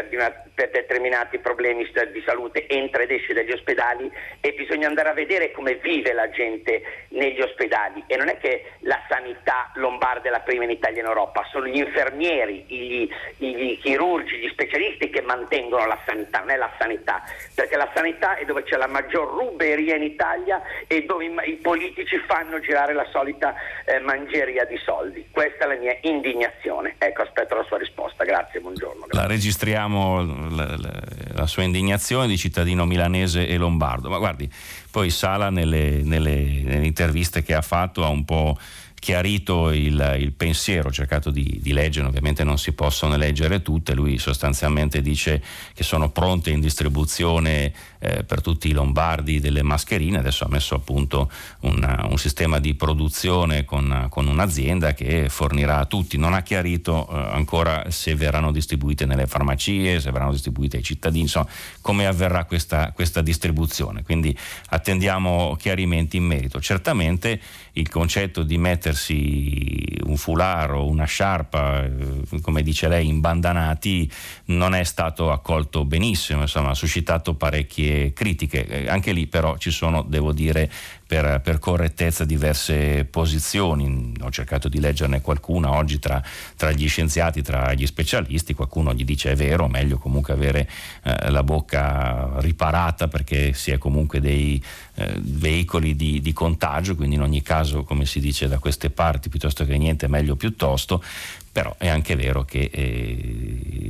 [0.54, 4.10] per determinati problemi di salute entra ed esce dagli ospedali
[4.40, 8.04] e bisogna andare a vedere come vive la gente negli ospedali.
[8.06, 11.46] E non è che la sanità lombarda è la prima in Italia e in Europa,
[11.50, 16.70] sono gli infermieri, gli, gli chirurgi, gli specialisti che mantengono la sanità, non è la
[16.78, 17.22] sanità,
[17.54, 21.56] perché la sanità è dove c'è la maggior ruberia in Italia e dove i, i
[21.56, 23.54] politici fanno girare la solita
[23.84, 25.26] eh, mangeria di soldi.
[25.30, 26.96] Questa è la mia indignazione.
[26.98, 28.24] Ecco, aspetto la sua risposta.
[28.24, 29.06] Grazie, buongiorno.
[29.06, 29.20] Grazie.
[29.20, 30.92] La registriamo la, la,
[31.34, 34.50] la, sua indignazione di cittadino milanese e lombardo, ma guardi,
[34.90, 38.56] poi Sala nelle, nelle, nelle interviste che ha fatto ha un po'
[39.02, 43.94] chiarito il, il pensiero, ho cercato di, di, leggere, ovviamente non si possono leggere tutte,
[43.94, 45.42] lui sostanzialmente dice
[45.74, 50.76] che sono pronte in distribuzione eh, per tutti i lombardi delle mascherine, adesso ha messo
[50.76, 51.28] a punto
[51.62, 57.08] una, un sistema di produzione con, con, un'azienda che fornirà a tutti, non ha chiarito
[57.10, 61.48] eh, ancora se verranno distribuite nelle farmacie, se verranno distribuite ai cittadini, insomma
[61.80, 64.36] come avverrà questa, questa distribuzione, quindi
[64.68, 66.60] attendiamo chiarimenti in merito.
[66.60, 67.40] Certamente
[67.72, 68.58] il concetto di
[68.92, 74.10] mettersi un fularo, una sciarpa, eh, come dice lei, imbandanati,
[74.46, 78.66] non è stato accolto benissimo, insomma, ha suscitato parecchie critiche.
[78.66, 80.70] Eh, anche lì però ci sono, devo dire,
[81.12, 86.22] per, per, correttezza diverse posizioni, ho cercato di leggerne qualcuna oggi tra,
[86.56, 90.66] tra, gli scienziati, tra gli specialisti, qualcuno gli dice è vero, meglio comunque avere
[91.02, 94.62] eh, la bocca riparata perché si è comunque dei
[94.94, 99.28] eh, veicoli di, di contagio, quindi in ogni caso come si dice da queste parti
[99.28, 101.04] piuttosto che niente meglio piuttosto,
[101.52, 103.81] però è anche vero che eh,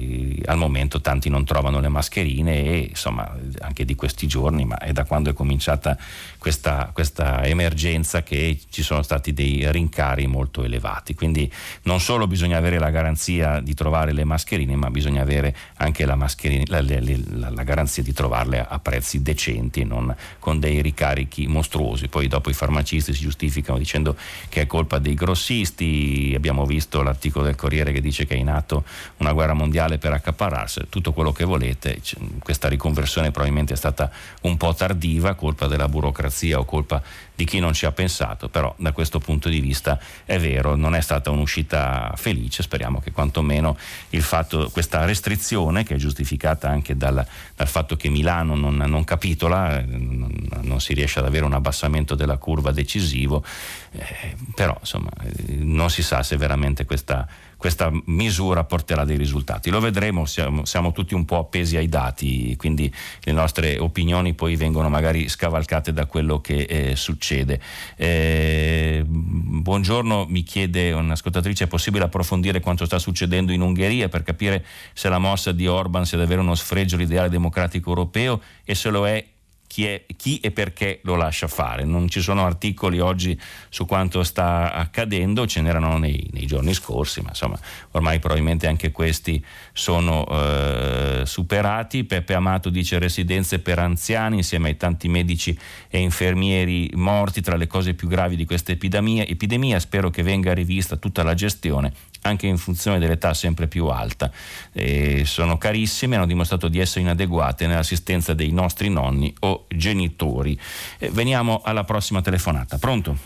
[0.53, 4.93] al momento tanti non trovano le mascherine e insomma anche di questi giorni, ma è
[4.93, 5.97] da quando è cominciata
[6.39, 11.15] questa, questa emergenza che ci sono stati dei rincari molto elevati.
[11.15, 11.51] Quindi
[11.83, 16.17] non solo bisogna avere la garanzia di trovare le mascherine, ma bisogna avere anche la,
[16.17, 22.09] la, la, la garanzia di trovarle a, a prezzi decenti, non con dei ricarichi mostruosi.
[22.09, 24.17] Poi dopo i farmacisti si giustificano dicendo
[24.49, 28.49] che è colpa dei grossisti, abbiamo visto l'articolo del Corriere che dice che è in
[28.49, 28.85] atto
[29.19, 30.13] una guerra mondiale per
[30.43, 32.01] accaparrarsi, tutto quello che volete,
[32.41, 34.11] questa riconversione probabilmente è stata
[34.43, 37.03] un po' tardiva, colpa della burocrazia o colpa
[37.35, 40.95] di chi non ci ha pensato, però da questo punto di vista è vero, non
[40.95, 43.77] è stata un'uscita felice, speriamo che quantomeno
[44.21, 47.25] fatto, questa restrizione, che è giustificata anche dal,
[47.57, 50.33] dal fatto che Milano non, non capitola, non,
[50.63, 53.45] non, si riesce ad avere un abbassamento della curva decisivo,
[53.93, 57.27] eh, però insomma eh, non si sa se veramente questa
[57.63, 59.71] questa misura porterà dei risultati.
[59.71, 64.57] Lo vedremo, siamo, siamo, tutti un po' appesi ai dati, quindi le nostre opinioni poi
[64.57, 67.61] vengono magari scavalcate da quello che eh, succede.
[67.95, 74.67] Eh, buongiorno, mi chiede un'ascoltatrice, è possibile approfondire quanto sta succedendo in Ungheria per capire
[74.93, 79.07] se la mossa di Orban sia davvero uno sfregio all'ideale democratico europeo e se lo
[79.07, 79.25] è
[79.73, 81.85] chi, è, chi, e perché lo lascia fare.
[81.85, 87.23] Non ci sono articoli oggi su quanto sta accadendo, ce n'erano nei, nei giorni scorsi,
[87.23, 87.59] ma insomma
[87.93, 89.43] ormai probabilmente anche questi
[89.73, 92.05] sono eh, superati.
[92.05, 95.59] Peppe Amato dice residenze per anziani insieme ai tanti medici
[95.89, 99.25] e infermieri morti tra le cose più gravi di questa epidemia.
[99.25, 104.31] epidemia spero che venga rivista tutta la gestione anche in funzione dell'età sempre più alta.
[104.73, 110.59] Eh, sono carissime, hanno dimostrato di essere inadeguate nell'assistenza dei nostri nonni o genitori.
[110.99, 112.79] Eh, veniamo alla prossima telefonata.
[112.79, 113.17] Pronto?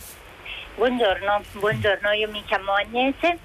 [0.77, 3.39] Buongiorno, buongiorno, io mi chiamo Agnese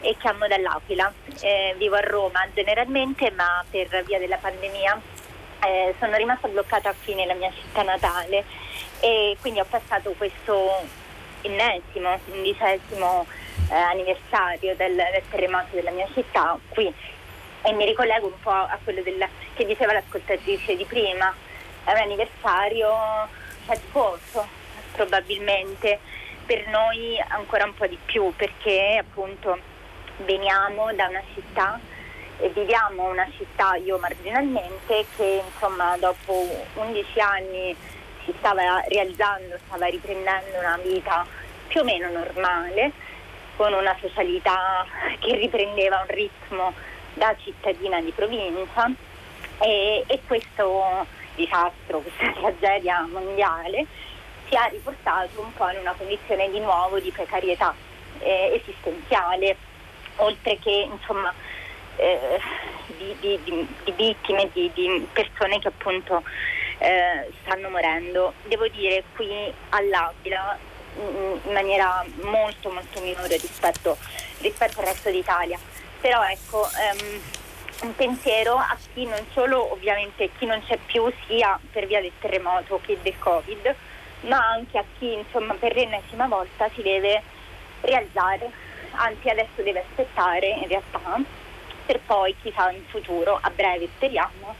[0.00, 1.12] e chiamo dall'Aquila.
[1.40, 4.98] Eh, vivo a Roma generalmente, ma per via della pandemia
[5.66, 8.44] eh, sono rimasta bloccata qui nella mia città natale
[9.00, 10.86] e quindi ho passato questo
[11.42, 13.26] ennesimo, undicesimo
[13.70, 16.92] eh, anniversario del, del, terremoto della mia città qui
[17.62, 21.34] e mi ricollego un po' a quello della, che diceva l'ascoltatrice di prima,
[21.84, 22.88] è un anniversario
[23.64, 24.46] faticoso
[24.92, 25.98] probabilmente,
[26.46, 29.58] per noi ancora un po' di più perché appunto
[30.18, 31.78] veniamo da una città
[32.40, 37.76] e viviamo una città, io marginalmente, che insomma dopo 11 anni
[38.24, 41.26] si stava realizzando, stava riprendendo una vita
[41.66, 42.92] più o meno normale
[43.58, 44.86] con una socialità
[45.18, 46.72] che riprendeva un ritmo
[47.14, 48.88] da cittadina di provincia
[49.58, 51.04] e, e questo
[51.34, 53.84] disastro, questa tragedia mondiale
[54.48, 57.74] ci ha riportato un po' in una condizione di nuovo di precarietà
[58.20, 59.56] eh, esistenziale,
[60.16, 61.34] oltre che insomma,
[61.96, 62.40] eh,
[62.96, 66.22] di, di, di, di, vittime, di, persone che appunto
[66.78, 68.34] eh, stanno morendo.
[68.46, 70.56] Devo dire qui all'Aquila
[71.44, 73.96] in maniera molto molto minore rispetto,
[74.40, 75.58] rispetto al resto d'Italia.
[76.00, 77.20] Però ecco, um,
[77.82, 82.12] un pensiero a chi non solo ovviamente chi non c'è più sia per via del
[82.20, 83.74] terremoto che del Covid,
[84.22, 87.22] ma anche a chi insomma per l'ennesima volta si deve
[87.82, 88.50] rialzare,
[88.92, 91.20] anzi adesso deve aspettare in realtà
[91.86, 94.54] per poi chissà in futuro, a breve speriamo,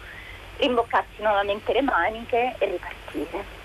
[0.56, 3.57] rimboccarsi nuovamente le maniche e ripartire.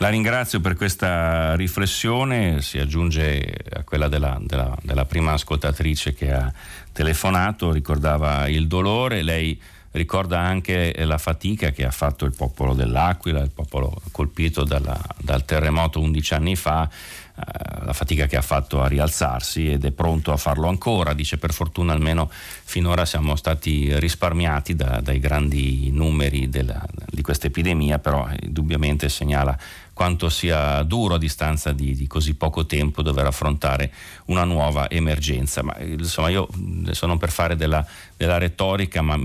[0.00, 6.32] La ringrazio per questa riflessione, si aggiunge a quella della, della, della prima ascoltatrice che
[6.32, 6.50] ha
[6.90, 9.60] telefonato, ricordava il dolore, lei
[9.92, 15.44] ricorda anche la fatica che ha fatto il popolo dell'Aquila, il popolo colpito dalla, dal
[15.44, 20.32] terremoto 11 anni fa, eh, la fatica che ha fatto a rialzarsi ed è pronto
[20.32, 21.12] a farlo ancora.
[21.12, 27.48] Dice per fortuna almeno finora siamo stati risparmiati da, dai grandi numeri della, di questa
[27.48, 29.58] epidemia, però indubbiamente segnala
[30.00, 33.92] quanto sia duro a distanza di, di, così poco tempo dover affrontare
[34.28, 35.62] una nuova emergenza.
[35.62, 36.48] Ma insomma io
[36.80, 37.86] adesso non per fare della,
[38.16, 39.18] della retorica, ma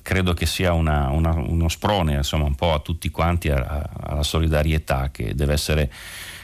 [0.00, 3.90] credo che sia una, una, uno sprone insomma, un po' a tutti quanti a, a,
[4.00, 5.92] alla solidarietà che deve essere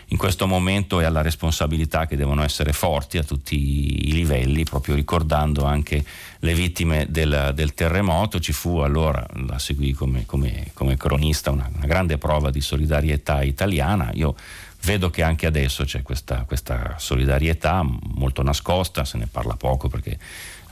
[0.09, 4.95] in questo momento e alla responsabilità che devono essere forti a tutti i livelli, proprio
[4.95, 6.05] ricordando anche
[6.39, 8.41] le vittime del, del terremoto.
[8.41, 13.43] Ci fu allora, la seguì come, come, come cronista, una, una, grande prova di solidarietà
[13.43, 14.11] italiana.
[14.15, 14.35] Io
[14.83, 20.19] vedo che anche adesso c'è questa, questa solidarietà molto nascosta, se ne parla poco perché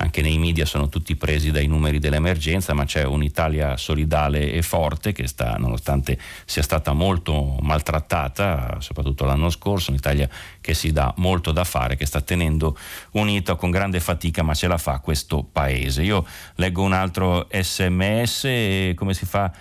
[0.03, 5.13] anche nei media sono tutti presi dai numeri dell'emergenza, ma c'è un'Italia solidale e forte
[5.13, 10.29] che sta, nonostante sia stata molto maltrattata, soprattutto l'anno scorso, un'Italia
[10.61, 12.77] che si dà molto da fare, che sta tenendo
[13.13, 16.03] unita con grande fatica, ma ce la fa questo paese.
[16.03, 16.27] Io
[16.57, 19.53] leggo un altro sms, come si fa?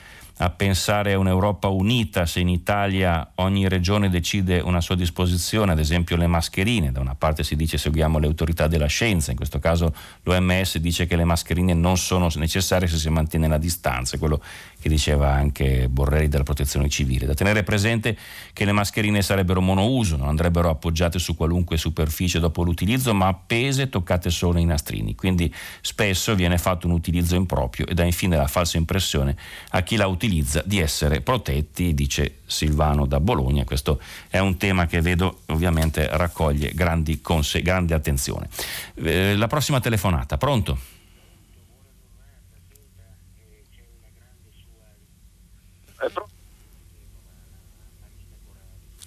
[0.43, 5.77] A pensare a un'Europa unita se in Italia ogni regione decide una sua disposizione, ad
[5.77, 9.59] esempio le mascherine, da una parte si dice seguiamo le autorità della scienza, in questo
[9.59, 14.41] caso l'OMS dice che le mascherine non sono necessarie se si mantiene la distanza, quello
[14.81, 17.27] che diceva anche Borrelli della protezione civile.
[17.27, 18.17] Da tenere presente
[18.51, 23.83] che le mascherine sarebbero monouso, non andrebbero appoggiate su qualunque superficie dopo l'utilizzo, ma appese
[23.83, 25.13] e toccate solo i nastrini.
[25.15, 29.35] Quindi spesso viene fatto un utilizzo improprio e dà infine la falsa impressione
[29.69, 33.63] a chi la utilizza di essere protetti, dice Silvano da Bologna.
[33.63, 38.49] Questo è un tema che vedo ovviamente raccoglie grandi conse- grande attenzione.
[38.95, 40.99] Eh, la prossima telefonata, pronto?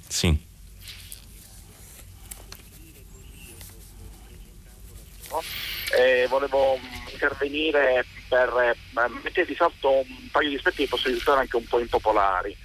[0.08, 0.52] Sì.
[5.96, 6.78] Eh, volevo
[7.10, 11.66] intervenire per eh, mettere di salto un paio di aspetti che possono risultare anche un
[11.66, 12.56] po' impopolari.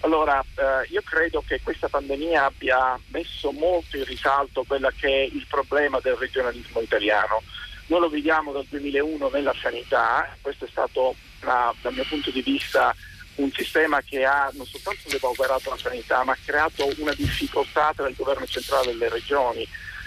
[0.00, 5.22] Allora, eh, io credo che questa pandemia abbia messo molto in risalto quello che è
[5.22, 7.42] il problema del regionalismo italiano.
[7.86, 12.94] Noi lo vediamo dal 2001 nella sanità, questo è stato dal mio punto di vista
[13.36, 18.08] un sistema che ha non soltanto depauperato la sanità, ma ha creato una difficoltà tra
[18.08, 19.66] il governo centrale e le regioni.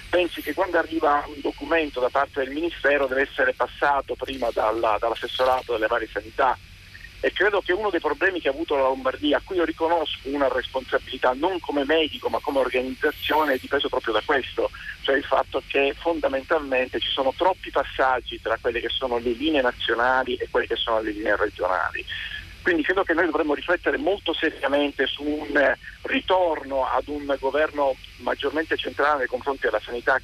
[0.09, 4.97] Pensi che quando arriva un documento da parte del Ministero deve essere passato prima dalla,
[4.99, 6.57] dall'assessorato delle varie sanità
[7.19, 10.30] e credo che uno dei problemi che ha avuto la Lombardia, a cui io riconosco
[10.30, 14.69] una responsabilità non come medico ma come organizzazione, è dipeso proprio da questo,
[15.01, 19.61] cioè il fatto che fondamentalmente ci sono troppi passaggi tra quelle che sono le linee
[19.61, 22.05] nazionali e quelle che sono le linee regionali.
[22.68, 28.76] Quindi credo che noi dovremmo riflettere molto seriamente su un ritorno ad un governo maggiormente
[28.76, 30.22] centrale nei confronti della sanità.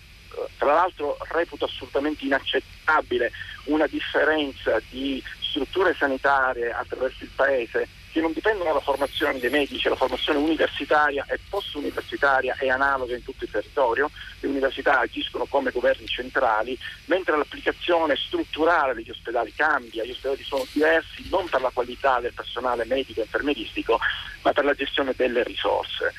[0.58, 3.32] Tra l'altro reputo assolutamente inaccettabile
[3.68, 9.90] una differenza di strutture sanitarie attraverso il Paese che non dipendono dalla formazione dei medici,
[9.90, 15.72] la formazione universitaria e post-universitaria è analoga in tutto il territorio, le università agiscono come
[15.72, 21.72] governi centrali, mentre l'applicazione strutturale degli ospedali cambia, gli ospedali sono diversi non per la
[21.72, 23.98] qualità del personale medico e infermieristico,
[24.44, 26.14] ma per la gestione delle risorse.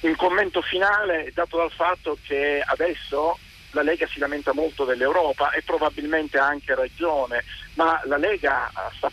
[0.00, 3.36] Un commento finale è dato dal fatto che adesso
[3.72, 7.44] la Lega si lamenta molto dell'Europa e probabilmente ha anche ragione,
[7.74, 9.10] ma la Lega eh, sta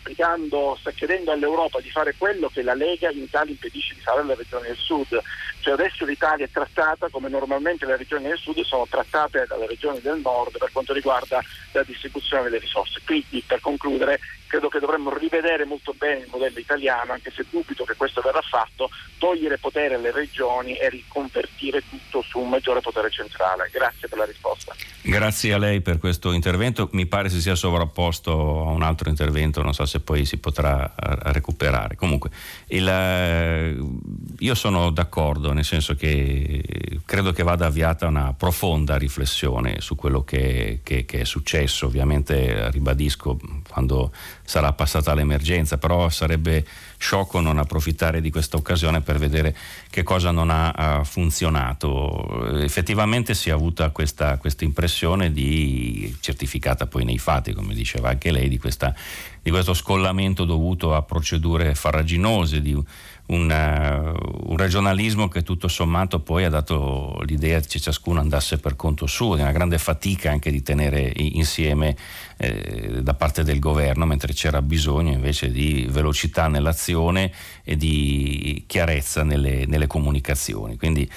[0.78, 4.34] sta chiedendo all'Europa di fare quello che la Lega in Italia impedisce di fare alle
[4.34, 5.20] regioni del Sud.
[5.60, 10.00] Cioè adesso l'Italia è trattata come normalmente le regioni del Sud sono trattate dalle regioni
[10.00, 11.42] del Nord per quanto riguarda
[11.72, 13.00] la distribuzione delle risorse.
[13.04, 17.84] Quindi per concludere credo che dovremmo rivedere molto bene il modello italiano, anche se dubito
[17.84, 18.88] che questo verrà fatto,
[19.18, 23.68] togliere potere alle regioni e riconvertire tutto su un maggiore potere centrale.
[23.70, 24.74] Grazie per la risposta.
[25.08, 28.30] Grazie a lei per questo intervento, mi pare si sia sovrapposto
[28.66, 31.96] a un altro intervento, non so se poi si potrà recuperare.
[31.96, 32.28] Comunque,
[32.66, 33.74] il, eh,
[34.38, 36.62] io sono d'accordo, nel senso che
[37.06, 42.70] credo che vada avviata una profonda riflessione su quello che, che, che è successo, ovviamente
[42.70, 44.12] ribadisco quando
[44.48, 46.64] sarà passata l'emergenza, però sarebbe
[46.96, 49.54] sciocco non approfittare di questa occasione per vedere
[49.90, 52.56] che cosa non ha, funzionato.
[52.62, 58.48] Effettivamente si è avuta questa, impressione di, certificata poi nei fatti, come diceva anche lei,
[58.48, 58.94] di, questa,
[59.42, 62.74] di questo scollamento dovuto a procedure farraginose, di
[63.28, 68.76] un, uh, un, regionalismo che tutto sommato poi ha dato l'idea che ciascuno andasse per
[68.76, 71.96] conto suo, di una grande fatica anche di tenere insieme
[72.38, 77.32] eh, da parte del governo, mentre c'era bisogno invece di velocità nell'azione
[77.64, 80.76] e di chiarezza nelle, nelle comunicazioni.
[80.76, 81.08] Quindi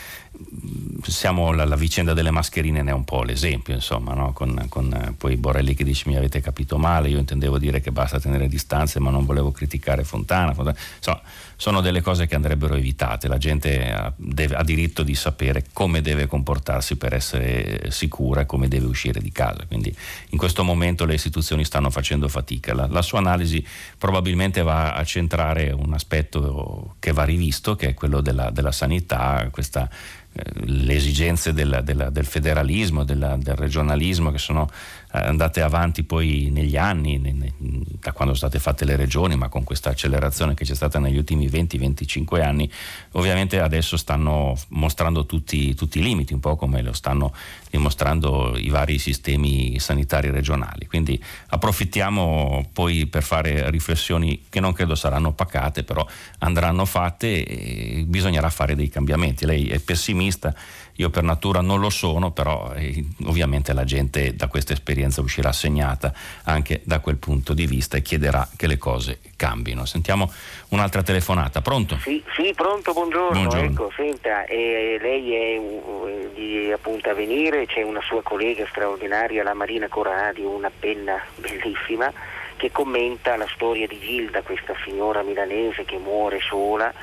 [1.03, 4.33] siamo, la, la, vicenda delle mascherine ne è un po' l'esempio, insomma, no?
[4.33, 7.91] con, con eh, poi Borelli che dice mi avete capito male, io intendevo dire che
[7.91, 10.77] basta tenere distanze ma non volevo criticare Fontana, Fontana.
[10.97, 11.21] Insomma,
[11.55, 16.01] sono delle cose che andrebbero evitate, la gente ha, deve, ha, diritto di sapere come
[16.01, 19.95] deve comportarsi per essere sicura e come deve uscire di casa, quindi
[20.29, 23.63] in questo momento le istituzioni stanno facendo fatica, la, la sua analisi
[23.97, 29.47] probabilmente va a centrare un aspetto che va rivisto, che è quello della, della sanità,
[29.51, 29.89] questa
[30.33, 36.49] le esigenze della, della, del federalismo, della, del regionalismo che sono eh, andate avanti poi
[36.51, 37.53] negli anni, ne, ne,
[37.99, 41.17] da quando sono state fatte le regioni, ma con questa accelerazione che c'è stata negli
[41.17, 42.71] ultimi 20-25 anni,
[43.11, 47.33] ovviamente adesso stanno mostrando tutti, tutti, i limiti, un po' come lo stanno
[47.69, 50.87] dimostrando i vari sistemi sanitari regionali.
[50.87, 56.05] Quindi approfittiamo poi per fare riflessioni che non credo saranno pacate, però
[56.39, 59.45] andranno fatte e bisognerà fare dei cambiamenti.
[59.45, 60.53] Lei è pessimista
[61.01, 65.51] io per natura non lo sono, però eh, ovviamente la gente da questa esperienza uscirà
[65.51, 69.85] segnata anche da quel punto di vista e chiederà che le cose cambino.
[69.85, 70.31] Sentiamo
[70.69, 71.61] un'altra telefonata.
[71.61, 71.97] Pronto?
[71.97, 73.31] Sì, sì pronto, buongiorno.
[73.31, 73.71] buongiorno.
[73.71, 79.55] Ecco, senta, eh, lei è uh, di appunto Avvenire, c'è una sua collega straordinaria, la
[79.55, 82.13] Marina Corradi, una penna bellissima
[82.57, 86.93] che commenta la storia di Gilda, questa signora milanese che muore sola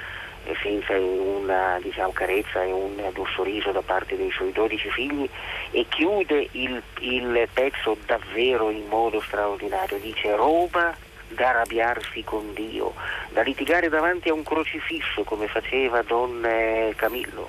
[0.63, 2.97] senza una diciamo, carezza e un,
[3.35, 5.29] sorriso da parte dei suoi 12 figli
[5.71, 10.97] e chiude il, il pezzo davvero in modo straordinario, dice roba
[11.29, 12.95] da arrabbiarsi con Dio,
[13.31, 17.49] da litigare davanti a un crocifisso come faceva Don eh, Camillo,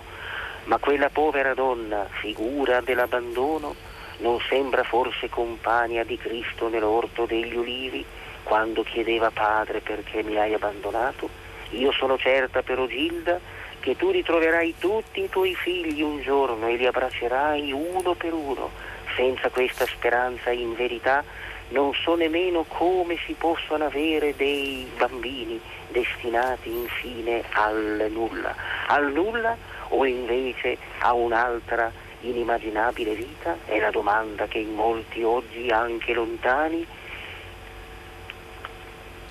[0.66, 3.74] ma quella povera donna, figura dell'abbandono,
[4.18, 8.06] non sembra forse compagna di Cristo nell'orto degli ulivi
[8.43, 11.47] quando chiedeva Padre perché mi hai abbandonato?
[11.72, 13.40] Io sono certa però Gilda
[13.80, 18.70] che tu ritroverai tutti i tuoi figli un giorno e li abbraccerai uno per uno.
[19.16, 21.24] Senza questa speranza in verità
[21.70, 25.60] non so nemmeno come si possono avere dei bambini
[25.90, 28.56] destinati infine al nulla.
[28.88, 29.56] Al nulla
[29.90, 31.92] o invece a un'altra
[32.22, 33.58] inimmaginabile vita?
[33.66, 36.86] È la domanda che in molti oggi, anche lontani,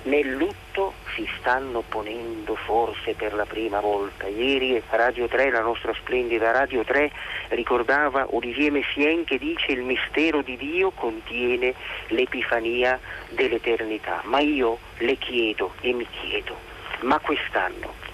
[0.03, 4.27] nel lutto si stanno ponendo forse per la prima volta.
[4.27, 7.11] Ieri Radio 3, la nostra splendida Radio 3,
[7.49, 11.73] ricordava Olivier Messien che dice il mistero di Dio contiene
[12.07, 14.21] l'epifania dell'eternità.
[14.25, 16.55] Ma io le chiedo e mi chiedo,
[17.01, 18.07] ma quest'anno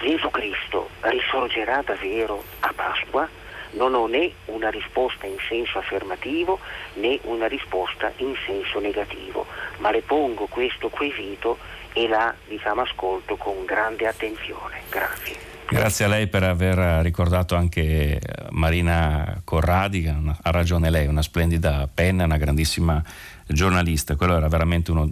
[0.00, 3.28] Gesù Cristo risorgerà davvero a Pasqua?
[3.74, 6.58] Non ho né una risposta in senso affermativo
[6.94, 9.46] né una risposta in senso negativo,
[9.78, 11.58] ma le pongo questo quesito
[11.92, 14.82] e la diciamo, ascolto con grande attenzione.
[14.90, 15.52] Grazie.
[15.66, 18.20] Grazie a lei per aver ricordato anche eh,
[18.50, 23.02] Marina Corradi, ha ragione lei, una splendida penna, una grandissima
[23.46, 25.10] giornalista, quello era veramente uno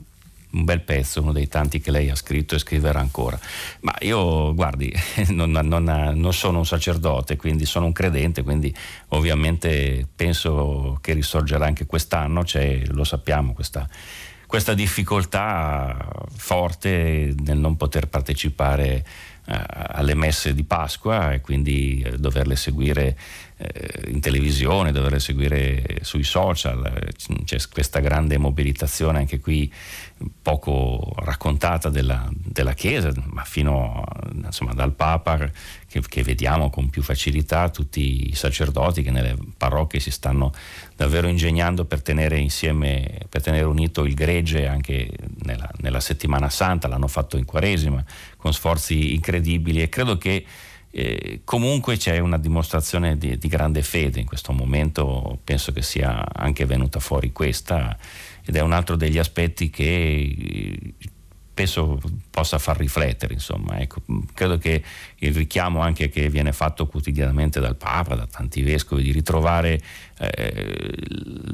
[0.52, 3.38] un bel pezzo, uno dei tanti che lei ha scritto e scriverà ancora.
[3.80, 4.92] Ma io, guardi,
[5.28, 8.74] non, non, non, sono un sacerdote, quindi sono un credente, quindi
[9.08, 13.88] ovviamente penso che risorgerà anche quest'anno, c'è, lo sappiamo, questa,
[14.46, 19.04] questa difficoltà forte nel non poter partecipare
[19.44, 23.16] alle messe di Pasqua e quindi eh, doverle seguire
[23.56, 27.10] eh, in televisione, doverle seguire sui social,
[27.44, 29.72] c'è questa grande mobilitazione anche qui
[30.40, 34.04] poco raccontata della, della Chiesa, ma fino
[34.44, 35.50] insomma, dal Papa
[35.92, 40.50] che, che, vediamo con più facilità tutti i sacerdoti che nelle parrocchie si stanno
[40.96, 45.10] davvero ingegnando per tenere insieme, per tenere unito il gregge anche
[45.44, 48.02] nella, nella settimana santa, l'hanno fatto in Quaresima
[48.38, 50.44] con sforzi incredibili e credo che
[50.94, 56.22] Eh, comunque c'è una dimostrazione di, di, grande fede in questo momento, penso che sia
[56.30, 57.96] anche venuta fuori questa
[58.44, 60.94] ed è un altro degli aspetti che
[61.54, 62.00] penso
[62.30, 63.34] possa far riflettere.
[63.34, 63.78] Insomma.
[63.78, 64.02] Ecco,
[64.34, 64.82] credo che
[65.18, 69.80] il richiamo anche che viene fatto quotidianamente dal Papa, da tanti vescovi, di ritrovare
[70.18, 70.94] eh,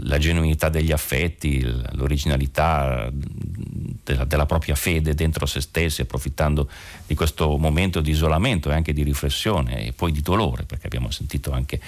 [0.04, 1.60] la genuinità degli affetti,
[1.92, 6.68] l'originalità della, della, propria fede dentro se stessi, approfittando
[7.06, 11.10] di questo momento di isolamento e anche di riflessione e poi di dolore, perché abbiamo
[11.10, 11.80] sentito anche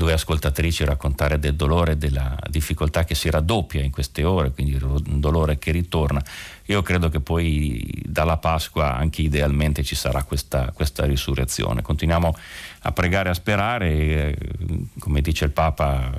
[0.00, 4.74] due ascoltatrici raccontare del dolore e della difficoltà che si raddoppia in queste ore, quindi
[4.82, 6.24] un dolore che ritorna.
[6.66, 11.82] Io credo che poi dalla Pasqua anche idealmente ci sarà questa, questa risurrezione.
[11.82, 12.34] Continuiamo
[12.82, 14.38] a pregare, a sperare,
[14.98, 16.10] come dice il Papa,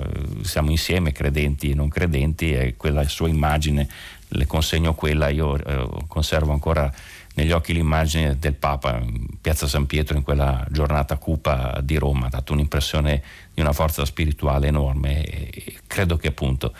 [0.42, 3.88] siamo insieme, credenti e non credenti, e quella sua immagine,
[4.28, 6.90] le consegno quella, io eh, conservo ancora
[7.34, 12.26] negli occhi l'immagine del Papa in Piazza San Pietro in quella giornata cupa di Roma,
[12.26, 13.22] ha dato un'impressione
[13.54, 16.72] di una forza spirituale enorme e credo che appunto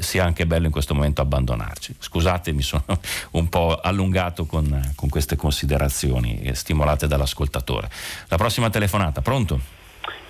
[0.00, 1.94] sia anche bello in questo momento abbandonarci.
[1.98, 2.84] Scusate, mi sono
[3.32, 7.88] un po' allungato con, con queste considerazioni stimolate dall'ascoltatore.
[8.28, 9.60] La prossima telefonata, pronto?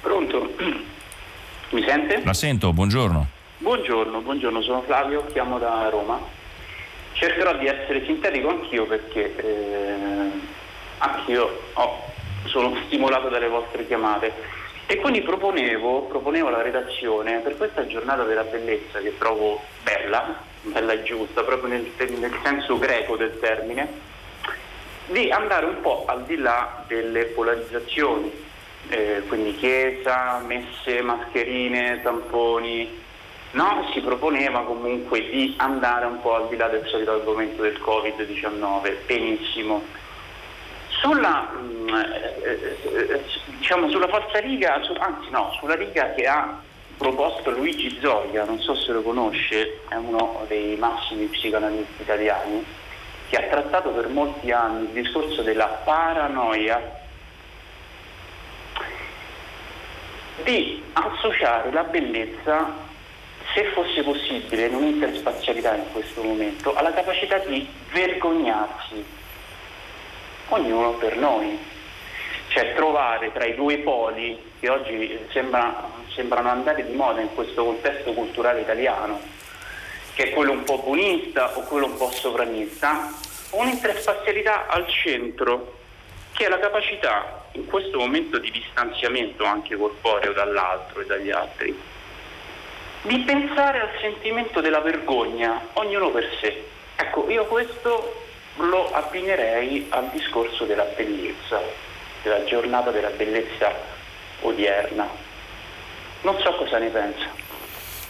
[0.00, 0.54] Pronto?
[1.70, 2.22] Mi sente?
[2.24, 3.34] La sento, buongiorno.
[3.58, 6.20] Buongiorno, buongiorno, sono Flavio, chiamo da Roma.
[7.18, 10.30] Cercherò di essere sintetico anch'io perché eh,
[10.98, 12.04] anch'io ho,
[12.44, 14.32] sono stimolato dalle vostre chiamate.
[14.86, 20.92] E quindi proponevo, proponevo alla redazione per questa giornata della bellezza che trovo bella, bella
[20.92, 23.88] e giusta, proprio nel, nel senso greco del termine,
[25.06, 28.30] di andare un po' al di là delle polarizzazioni,
[28.90, 33.04] eh, quindi chiesa, messe, mascherine, tamponi,
[33.52, 37.80] No, si proponeva comunque di andare un po' al di là del solito argomento del
[37.80, 39.82] Covid-19, benissimo.
[40.88, 43.22] Sulla, mm, eh, eh,
[43.58, 46.60] diciamo, sulla falsariga, su, anzi no, sulla riga che ha
[46.96, 52.64] proposto Luigi Zoia, non so se lo conosce, è uno dei massimi psicoanalisti italiani,
[53.28, 57.04] che ha trattato per molti anni il discorso della paranoia
[60.42, 62.84] di associare la bellezza
[63.56, 69.02] se fosse possibile, in un'interspazialità in questo momento, alla capacità di vergognarsi,
[70.48, 71.58] ognuno per noi.
[72.48, 77.64] Cioè trovare tra i due poli che oggi sembra, sembrano andare di moda in questo
[77.64, 79.20] contesto culturale italiano,
[80.14, 83.10] che è quello un po' buonista o quello un po' sovranista,
[83.50, 85.78] un'interspazialità al centro,
[86.32, 91.94] che è la capacità in questo momento di distanziamento anche corporeo dall'altro e dagli altri,
[93.06, 96.64] di pensare al sentimento della vergogna, ognuno per sé.
[96.96, 98.24] Ecco, io questo
[98.56, 101.60] lo abbinerei al discorso della bellezza,
[102.22, 103.72] della giornata della bellezza
[104.40, 105.08] odierna.
[106.22, 107.44] Non so cosa ne pensa.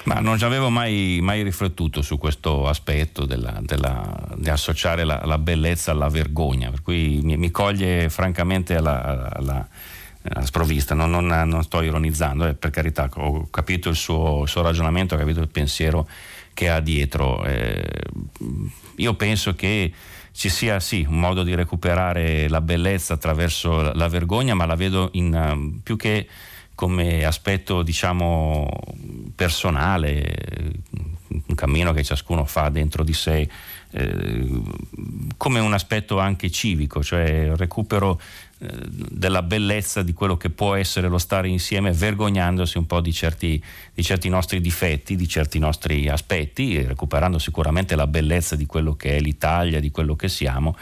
[0.05, 5.21] Ma non ci avevo mai, mai, riflettuto su questo aspetto della, della, di associare la,
[5.25, 9.69] la, bellezza alla vergogna, per cui mi, mi coglie francamente alla, alla
[10.43, 14.63] sprovvista, non, non, non, sto ironizzando, eh, per carità, ho capito il suo, il suo,
[14.63, 16.09] ragionamento, ho capito il pensiero
[16.55, 17.45] che ha dietro.
[17.45, 17.85] Eh,
[18.97, 19.93] io penso che
[20.33, 25.09] ci sia sì un modo di recuperare la bellezza attraverso la vergogna, ma la vedo
[25.13, 26.27] in, più che
[26.77, 28.69] come aspetto diciamo
[29.35, 30.83] personale,
[31.29, 33.49] un cammino che ciascuno fa dentro di sé,
[33.91, 34.63] eh,
[35.39, 38.25] come un aspetto anche civico, cioè recupero eh,
[38.59, 43.63] della bellezza di quello che può essere lo stare insieme, vergognandosi un po' di certi,
[43.93, 49.17] di certi, nostri difetti, di certi nostri aspetti, recuperando sicuramente la bellezza di quello che
[49.17, 50.77] è l'Italia, di quello che siamo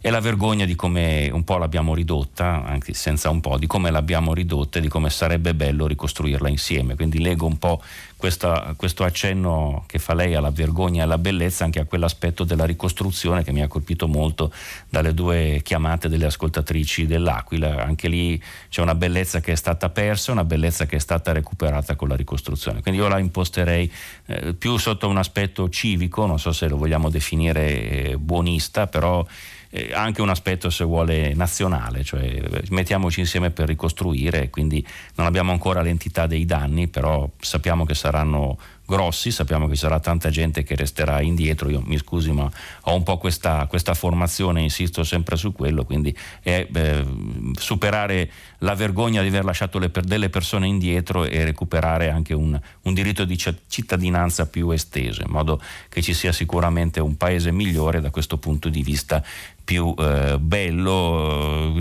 [0.00, 3.90] e la vergogna di come un po' l'abbiamo ridotta, anche senza un po', di come
[3.90, 6.94] l'abbiamo ridotta e di come sarebbe bello ricostruirla insieme.
[6.94, 7.82] Quindi leggo un po'
[8.16, 12.64] questa, questo accenno che fa lei alla vergogna e alla bellezza anche a quell'aspetto della
[12.64, 14.52] ricostruzione che mi ha colpito molto
[14.88, 17.82] dalle due chiamate delle ascoltatrici dell'Aquila.
[17.82, 21.96] Anche lì c'è una bellezza che è stata persa, una bellezza che è stata recuperata
[21.96, 22.82] con la ricostruzione.
[22.82, 23.90] Quindi io la imposterei
[24.26, 29.24] eh, più sotto un aspetto civico, non so se lo vogliamo definire eh, buonista, però
[29.70, 34.84] eh, anche un aspetto se vuole nazionale, cioè mettiamoci insieme per ricostruire, quindi
[35.14, 38.58] non abbiamo ancora l'entità dei danni, però sappiamo che saranno
[38.88, 42.50] grossi, sappiamo che ci sarà tanta gente che resterà indietro, io mi scusi ma
[42.84, 47.04] ho un po' questa, questa formazione, insisto sempre su quello, quindi è eh,
[47.52, 48.30] superare
[48.60, 53.26] la vergogna di aver lasciato le, delle persone indietro e recuperare anche un, un diritto
[53.26, 58.38] di cittadinanza più esteso, in modo che ci sia sicuramente un paese migliore da questo
[58.38, 59.22] punto di vista
[59.68, 61.74] più eh, bello,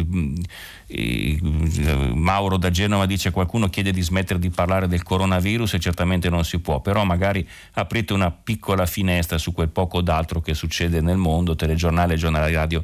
[2.13, 6.43] Mauro da Genova dice qualcuno chiede di smettere di parlare del coronavirus e certamente non
[6.43, 11.15] si può, però magari aprite una piccola finestra su quel poco d'altro che succede nel
[11.15, 12.83] mondo, telegiornale giornale radio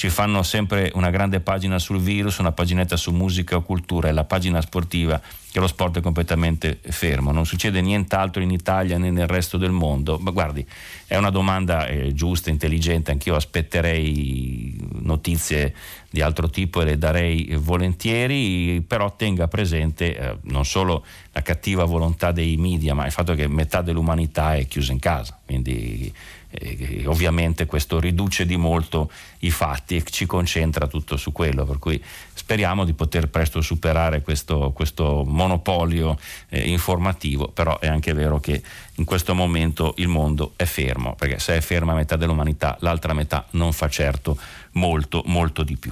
[0.00, 4.12] ci fanno sempre una grande pagina sul virus, una paginetta su musica o cultura e
[4.12, 5.20] la pagina sportiva
[5.52, 9.72] che lo sport è completamente fermo, non succede nient'altro in Italia né nel resto del
[9.72, 10.16] mondo.
[10.18, 10.66] Ma guardi,
[11.06, 15.74] è una domanda eh, giusta, intelligente, anch'io aspetterei notizie
[16.10, 21.84] di altro tipo e le darei volentieri, però tenga presente eh, non solo la cattiva
[21.84, 26.12] volontà dei media, ma il fatto che metà dell'umanità è chiusa in casa, quindi
[26.50, 29.10] eh, ovviamente questo riduce di molto
[29.40, 32.02] i fatti e ci concentra tutto su quello, per cui
[32.34, 36.18] speriamo di poter presto superare questo, questo monopolio
[36.48, 38.60] eh, informativo, però è anche vero che
[39.00, 43.46] in questo momento il mondo è fermo, perché se è ferma metà dell'umanità, l'altra metà
[43.52, 44.38] non fa certo
[44.72, 45.90] molto, molto di più.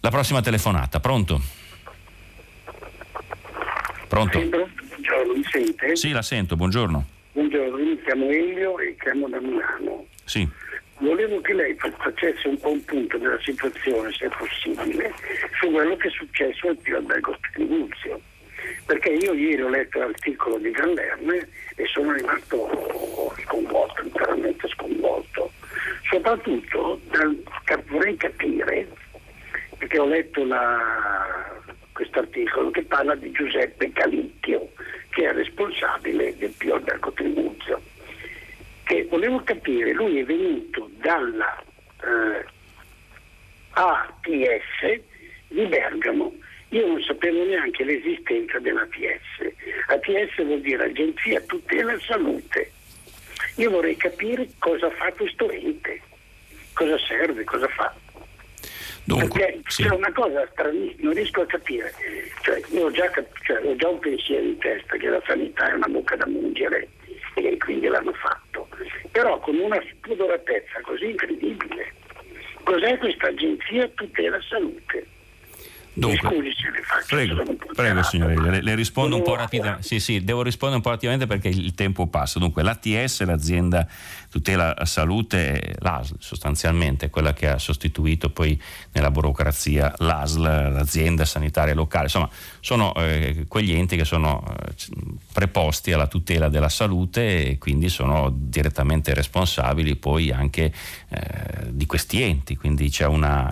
[0.00, 1.38] La prossima telefonata, pronto?
[4.08, 4.40] Pronto?
[4.40, 5.96] Sì, buongiorno, mi sente?
[5.96, 7.04] Sì, la sento, buongiorno.
[7.32, 10.06] Buongiorno, mi chiamo Elio e chiamo da Milano.
[10.24, 10.48] Sì.
[11.00, 15.12] Volevo che lei facesse un po' un punto della situazione, se è possibile,
[15.60, 18.18] su quello che è successo al Pio Albergo Tribuzio.
[18.86, 25.52] Perché io ieri ho letto l'articolo di Gallerme e sono rimasto sconvolto, interamente sconvolto.
[26.10, 27.42] Soprattutto dal,
[27.86, 28.86] vorrei capire,
[29.78, 30.46] perché ho letto
[31.92, 34.72] questo articolo che parla di Giuseppe Calicchio,
[35.10, 37.80] che è responsabile del Pio Albergo Tribuzio.
[38.84, 41.62] Che volevo capire, lui è venuto dalla
[42.02, 42.44] eh,
[43.70, 45.00] ATS
[45.48, 46.32] di Bergamo.
[46.74, 49.22] Io non sapevo neanche l'esistenza dell'ATS.
[49.86, 52.72] ATS vuol dire Agenzia Tutela Salute.
[53.56, 56.00] Io vorrei capire cosa fa questo ente,
[56.72, 57.94] cosa serve, cosa fa.
[59.04, 59.84] Dunque, Perché sì.
[59.84, 61.94] c'è una cosa stranissima, non riesco a capire.
[62.42, 63.08] Cioè, io ho già,
[63.42, 66.88] cioè, ho già, un pensiero in testa che la sanità è una bocca da mungere
[67.34, 68.66] e quindi l'hanno fatto.
[69.12, 71.92] Però con una spudoratezza così incredibile.
[72.64, 75.06] Cos'è questa agenzia tutela salute?
[75.94, 77.06] Dunque, scusi se le faccio.
[77.08, 79.82] Prego, prego signore, le, le rispondo un po' rapidamente.
[79.84, 82.38] Sì, sì, devo rispondere un po' rapidamente perché il tempo passa.
[82.40, 83.86] Dunque, l'ATS, l'azienda
[84.28, 88.60] tutela salute, l'ASL sostanzialmente, quella che ha sostituito poi
[88.92, 90.42] nella burocrazia l'ASL,
[90.72, 92.04] l'azienda sanitaria locale.
[92.04, 94.74] Insomma, sono eh, quegli enti che sono eh,
[95.32, 100.72] preposti alla tutela della salute e quindi sono direttamente responsabili poi anche
[101.08, 102.56] eh, di questi enti.
[102.56, 103.48] Quindi c'è una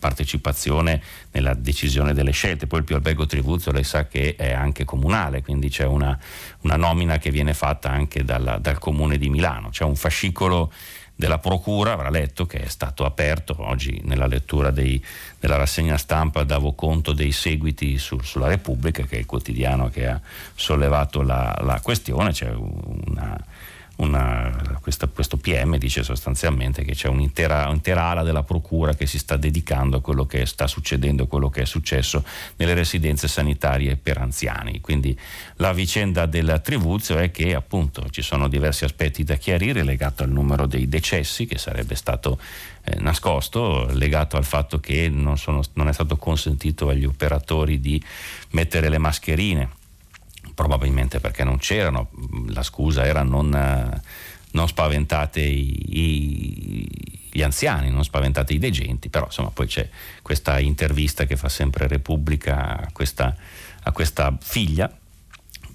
[0.00, 1.00] partecipazione
[1.30, 2.66] nella decisione delle scelte.
[2.66, 6.18] Poi il Pio Albergo Tribuzio lei sa che è anche comunale, quindi c'è una,
[6.62, 9.68] una nomina che viene fatta anche dalla, dal comune di Milano.
[9.68, 10.72] C'è un fascicolo
[11.14, 15.04] della Procura, avrà letto, che è stato aperto oggi nella lettura dei,
[15.38, 20.08] della rassegna stampa, davo conto dei seguiti su, sulla Repubblica, che è il quotidiano che
[20.08, 20.20] ha
[20.54, 23.38] sollevato la, la questione, c'è una
[24.00, 29.18] una, questa, questo PM dice sostanzialmente che c'è un'intera, un'intera, ala della procura che si
[29.18, 32.24] sta dedicando a quello che sta succedendo, a quello che è successo
[32.56, 34.80] nelle residenze sanitarie per anziani.
[34.80, 35.16] Quindi
[35.56, 40.30] la vicenda del Trivuzio è che appunto ci sono diversi aspetti da chiarire legato al
[40.30, 42.38] numero dei decessi che sarebbe stato
[42.84, 48.02] eh, nascosto, legato al fatto che non, sono, non è stato consentito agli operatori di
[48.50, 49.78] mettere le mascherine
[50.60, 52.10] probabilmente perché non c'erano,
[52.48, 54.00] la scusa era non, eh,
[54.50, 56.88] non spaventate i, i,
[57.30, 59.88] gli anziani, non spaventate i degenti, però insomma poi c'è
[60.20, 63.34] questa intervista che fa sempre Repubblica a questa,
[63.84, 64.99] a questa figlia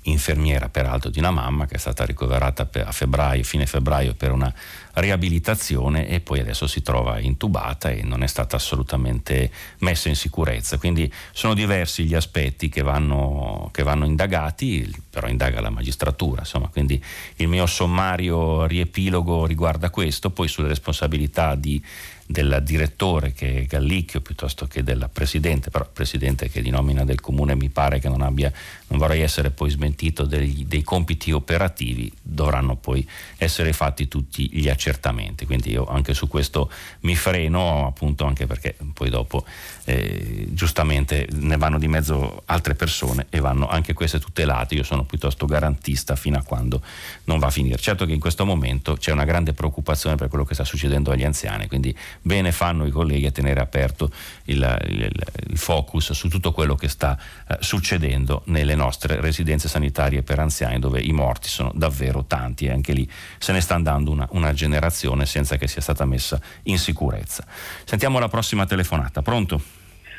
[0.06, 4.54] infermiera peraltro di una mamma che è stata ricoverata a febbraio, fine febbraio per una
[4.94, 10.78] riabilitazione e poi adesso si trova intubata e non è stata assolutamente messa in sicurezza.
[10.78, 16.42] Quindi sono diversi gli aspetti che vanno, che vanno indagati, però indaga la magistratura.
[16.42, 17.04] Insomma, quindi
[17.38, 21.84] il mio sommario riepilogo riguarda questo, poi sulle responsabilità di
[22.28, 27.22] del direttore che è Gallicchio piuttosto che del presidente, però presidente che di nomina del
[27.22, 28.52] comune mi pare che non abbia,
[28.88, 33.08] non vorrei essere poi smentito degli, dei compiti operativi, dovranno poi
[33.38, 35.46] essere fatti tutti gli accertamenti.
[35.46, 36.72] Quindi io anche su questo
[37.02, 39.46] mi freno appunto anche perché poi dopo
[39.86, 44.76] eh, giustamente ne vanno di mezzo altre persone e vanno anche queste tutelate.
[44.76, 46.82] Io sono piuttosto garantista fino a quando
[47.26, 47.78] non va a finire.
[47.78, 51.24] Certo che in questo momento c'è una grande preoccupazione per quello che sta succedendo agli
[51.24, 54.12] anziani, quindi bene fanno i colleghi a tenere aperto
[54.46, 55.12] il, il,
[55.48, 57.18] il focus su tutto quello che sta
[57.48, 62.72] eh, succedendo nelle nostre residenze sanitarie per anziani dove i morti sono davvero tanti e
[62.72, 66.78] anche lì se ne sta andando una, una generazione senza che sia stata messa in
[66.78, 67.46] sicurezza.
[67.84, 69.22] Sentiamo la prossima telefonata.
[69.22, 69.62] Pronto?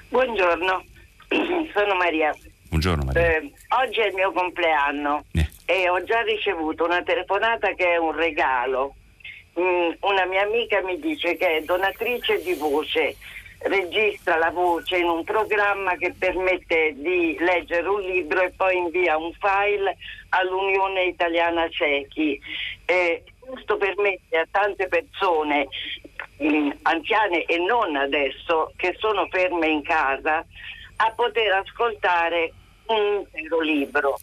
[0.09, 0.85] Buongiorno,
[1.74, 2.35] sono Maria.
[2.69, 3.37] Buongiorno Maria.
[3.37, 5.49] Eh, oggi è il mio compleanno Eh.
[5.65, 8.95] e ho già ricevuto una telefonata che è un regalo.
[9.59, 13.16] Mm, una mia amica mi dice che è donatrice di voce,
[13.59, 19.16] registra la voce in un programma che permette di leggere un libro e poi invia
[19.16, 19.97] un file
[20.31, 22.41] all'Unione Italiana Ciechi.
[22.85, 25.69] Eh, questo permette a tante persone
[26.43, 30.45] mm, anziane e non adesso che sono ferme in casa
[30.97, 32.53] a poter ascoltare
[32.87, 34.19] un intero libro.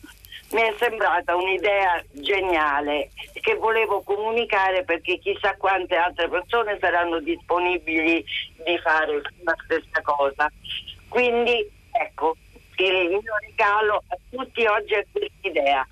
[0.53, 3.09] Mi è sembrata un'idea geniale
[3.41, 8.23] che volevo comunicare perché chissà quante altre persone saranno disponibili
[8.63, 10.47] di fare la stessa cosa.
[11.09, 12.35] Quindi ecco,
[12.77, 15.87] il mio regalo a tutti oggi è questa idea.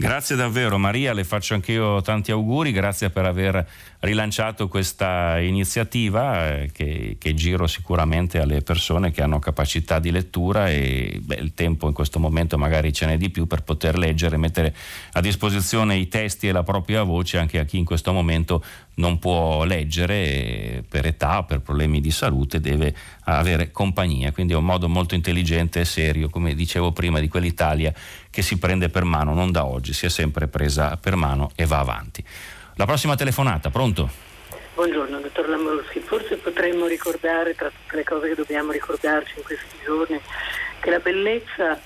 [0.00, 0.78] Grazie davvero.
[0.78, 3.68] Maria, le faccio anche io tanti auguri, grazie per aver
[4.00, 10.70] rilanciato questa iniziativa eh, che, che, giro sicuramente alle persone che hanno capacità di lettura
[10.70, 14.38] e beh, il tempo in questo momento magari ce n'è di più per poter leggere,
[14.38, 14.74] mettere
[15.12, 18.64] a disposizione i testi e la propria voce anche a chi in questo momento
[18.94, 22.94] non può leggere per età, per problemi di salute, deve
[23.24, 27.92] avere compagnia, quindi è un modo molto intelligente e serio, come dicevo prima, di quell'Italia
[28.30, 31.66] che si prende per mano, non da oggi, si è sempre presa per mano e
[31.66, 32.24] va avanti.
[32.76, 34.08] La prossima telefonata, pronto?
[34.74, 36.00] Buongiorno, dottor Lambroschi.
[36.00, 40.20] Forse potremmo ricordare, tra tutte le cose che dobbiamo ricordarci in questi giorni,
[40.78, 41.78] che la bellezza,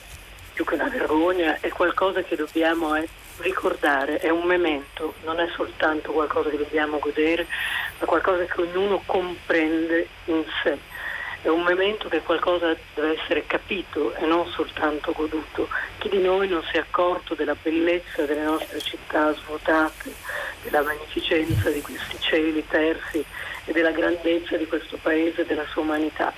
[0.53, 2.95] più che una vergogna, è qualcosa che dobbiamo
[3.39, 7.47] ricordare, è un memento, non è soltanto qualcosa che dobbiamo godere,
[7.99, 10.79] ma qualcosa che ognuno comprende in sé
[11.45, 15.69] è un momento che qualcosa deve essere capito e non soltanto goduto.
[15.99, 20.11] Chi di noi non si è accorto della bellezza delle nostre città svuotate,
[20.63, 23.23] della magnificenza di questi cieli tersi
[23.67, 26.33] e della grandezza di questo paese e della sua umanità?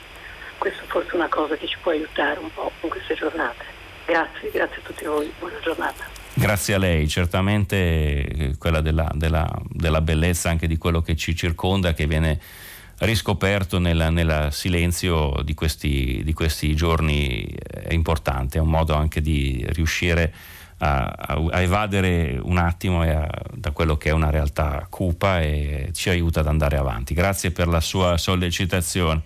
[0.58, 3.64] Questa è forse una cosa che ci può aiutare un po' in queste giornate.
[4.06, 6.04] Grazie, grazie a tutti voi, buona giornata.
[6.34, 11.94] Grazie a lei, certamente quella della, della, della bellezza anche di quello che ci circonda,
[11.94, 12.40] che viene
[12.98, 19.64] riscoperto nel silenzio di questi, di questi, giorni è importante, è un modo anche di
[19.68, 20.32] riuscire
[20.78, 21.06] a,
[21.50, 26.40] a evadere un attimo a, da quello che è una realtà cupa e ci aiuta
[26.40, 27.14] ad andare avanti.
[27.14, 29.22] Grazie per la sua sollecitazione.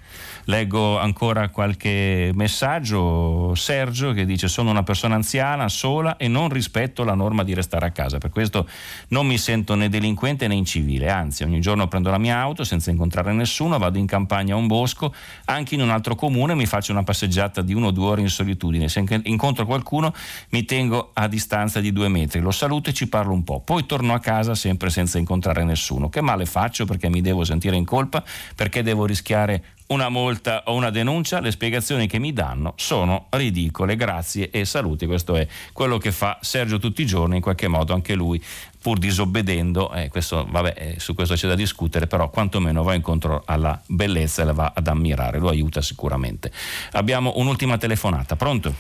[0.51, 3.55] Leggo ancora qualche messaggio.
[3.55, 7.87] Sergio che dice sono una persona anziana, sola e non rispetto la norma di restare
[7.87, 8.19] a casa.
[8.19, 8.69] Per questo
[9.11, 11.09] non mi sento né delinquente né incivile.
[11.09, 14.67] Anzi, ogni giorno prendo la mia auto senza incontrare nessuno, vado in campagna a un
[14.67, 15.15] bosco,
[15.45, 18.29] anche in un altro comune mi faccio una passeggiata di uno o due ore in
[18.29, 18.89] solitudine.
[18.89, 20.13] Se incontro qualcuno
[20.49, 23.61] mi tengo a distanza di due metri, lo saluto e ci parlo un po'.
[23.61, 26.09] Poi torno a casa sempre senza incontrare nessuno.
[26.09, 28.25] Che male faccio perché mi devo sentire in colpa?
[28.57, 33.97] Perché devo rischiare una multa o una denuncia, le spiegazioni che mi danno sono ridicole.
[33.97, 35.07] Grazie e saluti.
[35.07, 38.43] Questo è quello che fa Sergio tutti i giorni, in qualche modo anche lui,
[38.81, 43.43] pur disobbedendo, eh, questo, vabbè, eh, su questo c'è da discutere, però quantomeno va incontro
[43.45, 46.51] alla bellezza e la va ad ammirare, lo aiuta sicuramente.
[46.93, 48.73] Abbiamo un'ultima telefonata, pronto?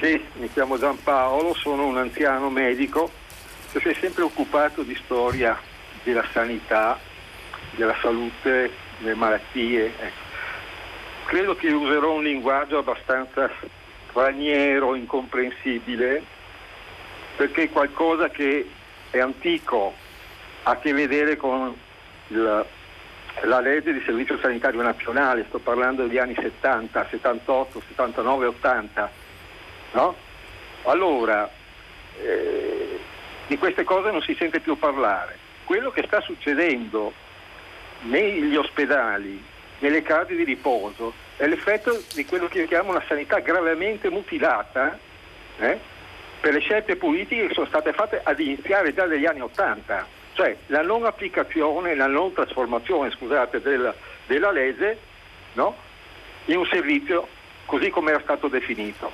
[0.00, 3.10] Sì, mi chiamo Giampaolo, sono un anziano medico
[3.72, 5.58] che si è sempre occupato di storia
[6.02, 6.98] della sanità,
[7.76, 9.86] della salute, delle malattie.
[9.86, 10.24] Ecco.
[11.26, 13.50] Credo che userò un linguaggio abbastanza
[14.08, 16.22] straniero, incomprensibile,
[17.36, 18.68] perché è qualcosa che
[19.10, 19.94] è antico,
[20.62, 21.76] ha a che vedere con
[22.28, 22.66] il,
[23.42, 29.10] la legge di servizio sanitario nazionale, sto parlando degli anni 70, 78, 79, 80.
[29.92, 30.16] No?
[30.84, 31.50] Allora,
[32.20, 32.98] eh,
[33.46, 35.38] di queste cose non si sente più parlare.
[35.64, 37.12] Quello che sta succedendo
[38.06, 39.42] negli ospedali,
[39.78, 44.98] nelle case di riposo, è l'effetto di quello che io chiamo una sanità gravemente mutilata
[45.58, 45.78] eh,
[46.40, 50.56] per le scelte politiche che sono state fatte ad iniziare già dagli anni Ottanta, cioè
[50.66, 53.94] la non applicazione, la non trasformazione scusate, della,
[54.26, 54.98] della legge
[55.54, 55.76] no,
[56.46, 57.28] in un servizio
[57.66, 59.10] così come era stato definito.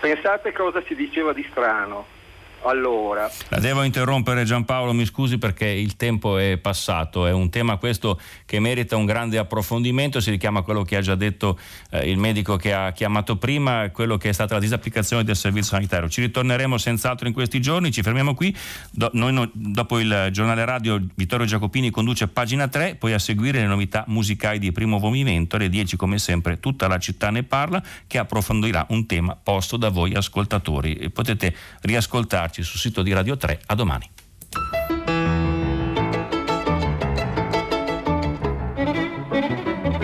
[0.00, 2.16] Pensate cosa si diceva di strano
[2.62, 3.30] allora.
[3.48, 8.20] La devo interrompere Giampaolo, mi scusi perché il tempo è passato, è un tema questo
[8.44, 11.58] che merita un grande approfondimento, si richiama a quello che ha già detto
[11.90, 15.76] eh, il medico che ha chiamato prima, quello che è stata la disapplicazione del servizio
[15.76, 16.08] sanitario.
[16.08, 18.54] Ci ritorneremo senz'altro in questi giorni, ci fermiamo qui,
[18.90, 23.60] Do, noi no, dopo il giornale radio Vittorio Giacopini conduce pagina 3, poi a seguire
[23.60, 27.82] le novità musicali di primo movimento, alle 10 come sempre tutta la città ne parla,
[28.06, 31.10] che approfondirà un tema posto da voi ascoltatori.
[31.10, 33.60] Potete riascoltare ascoltarci sul sito di Radio 3.
[33.66, 34.10] A domani.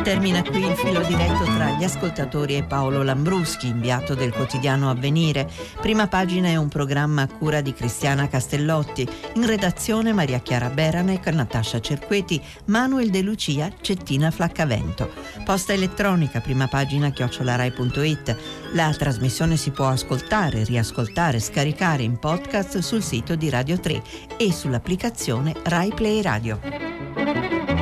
[0.05, 5.51] Termina qui il filo diretto tra gli ascoltatori e Paolo Lambruschi, inviato del quotidiano Avvenire.
[5.81, 9.09] Prima pagina è un programma a cura di Cristiana Castellotti.
[9.37, 15.11] In redazione Maria Chiara Beranec, Natascia Cerqueti, Manuel De Lucia, Cettina Flaccavento.
[15.43, 18.37] Posta elettronica, prima pagina chiocciolarai.it.
[18.75, 24.03] La trasmissione si può ascoltare, riascoltare, scaricare in podcast sul sito di Radio 3
[24.37, 27.74] e sull'applicazione Rai Play Radio.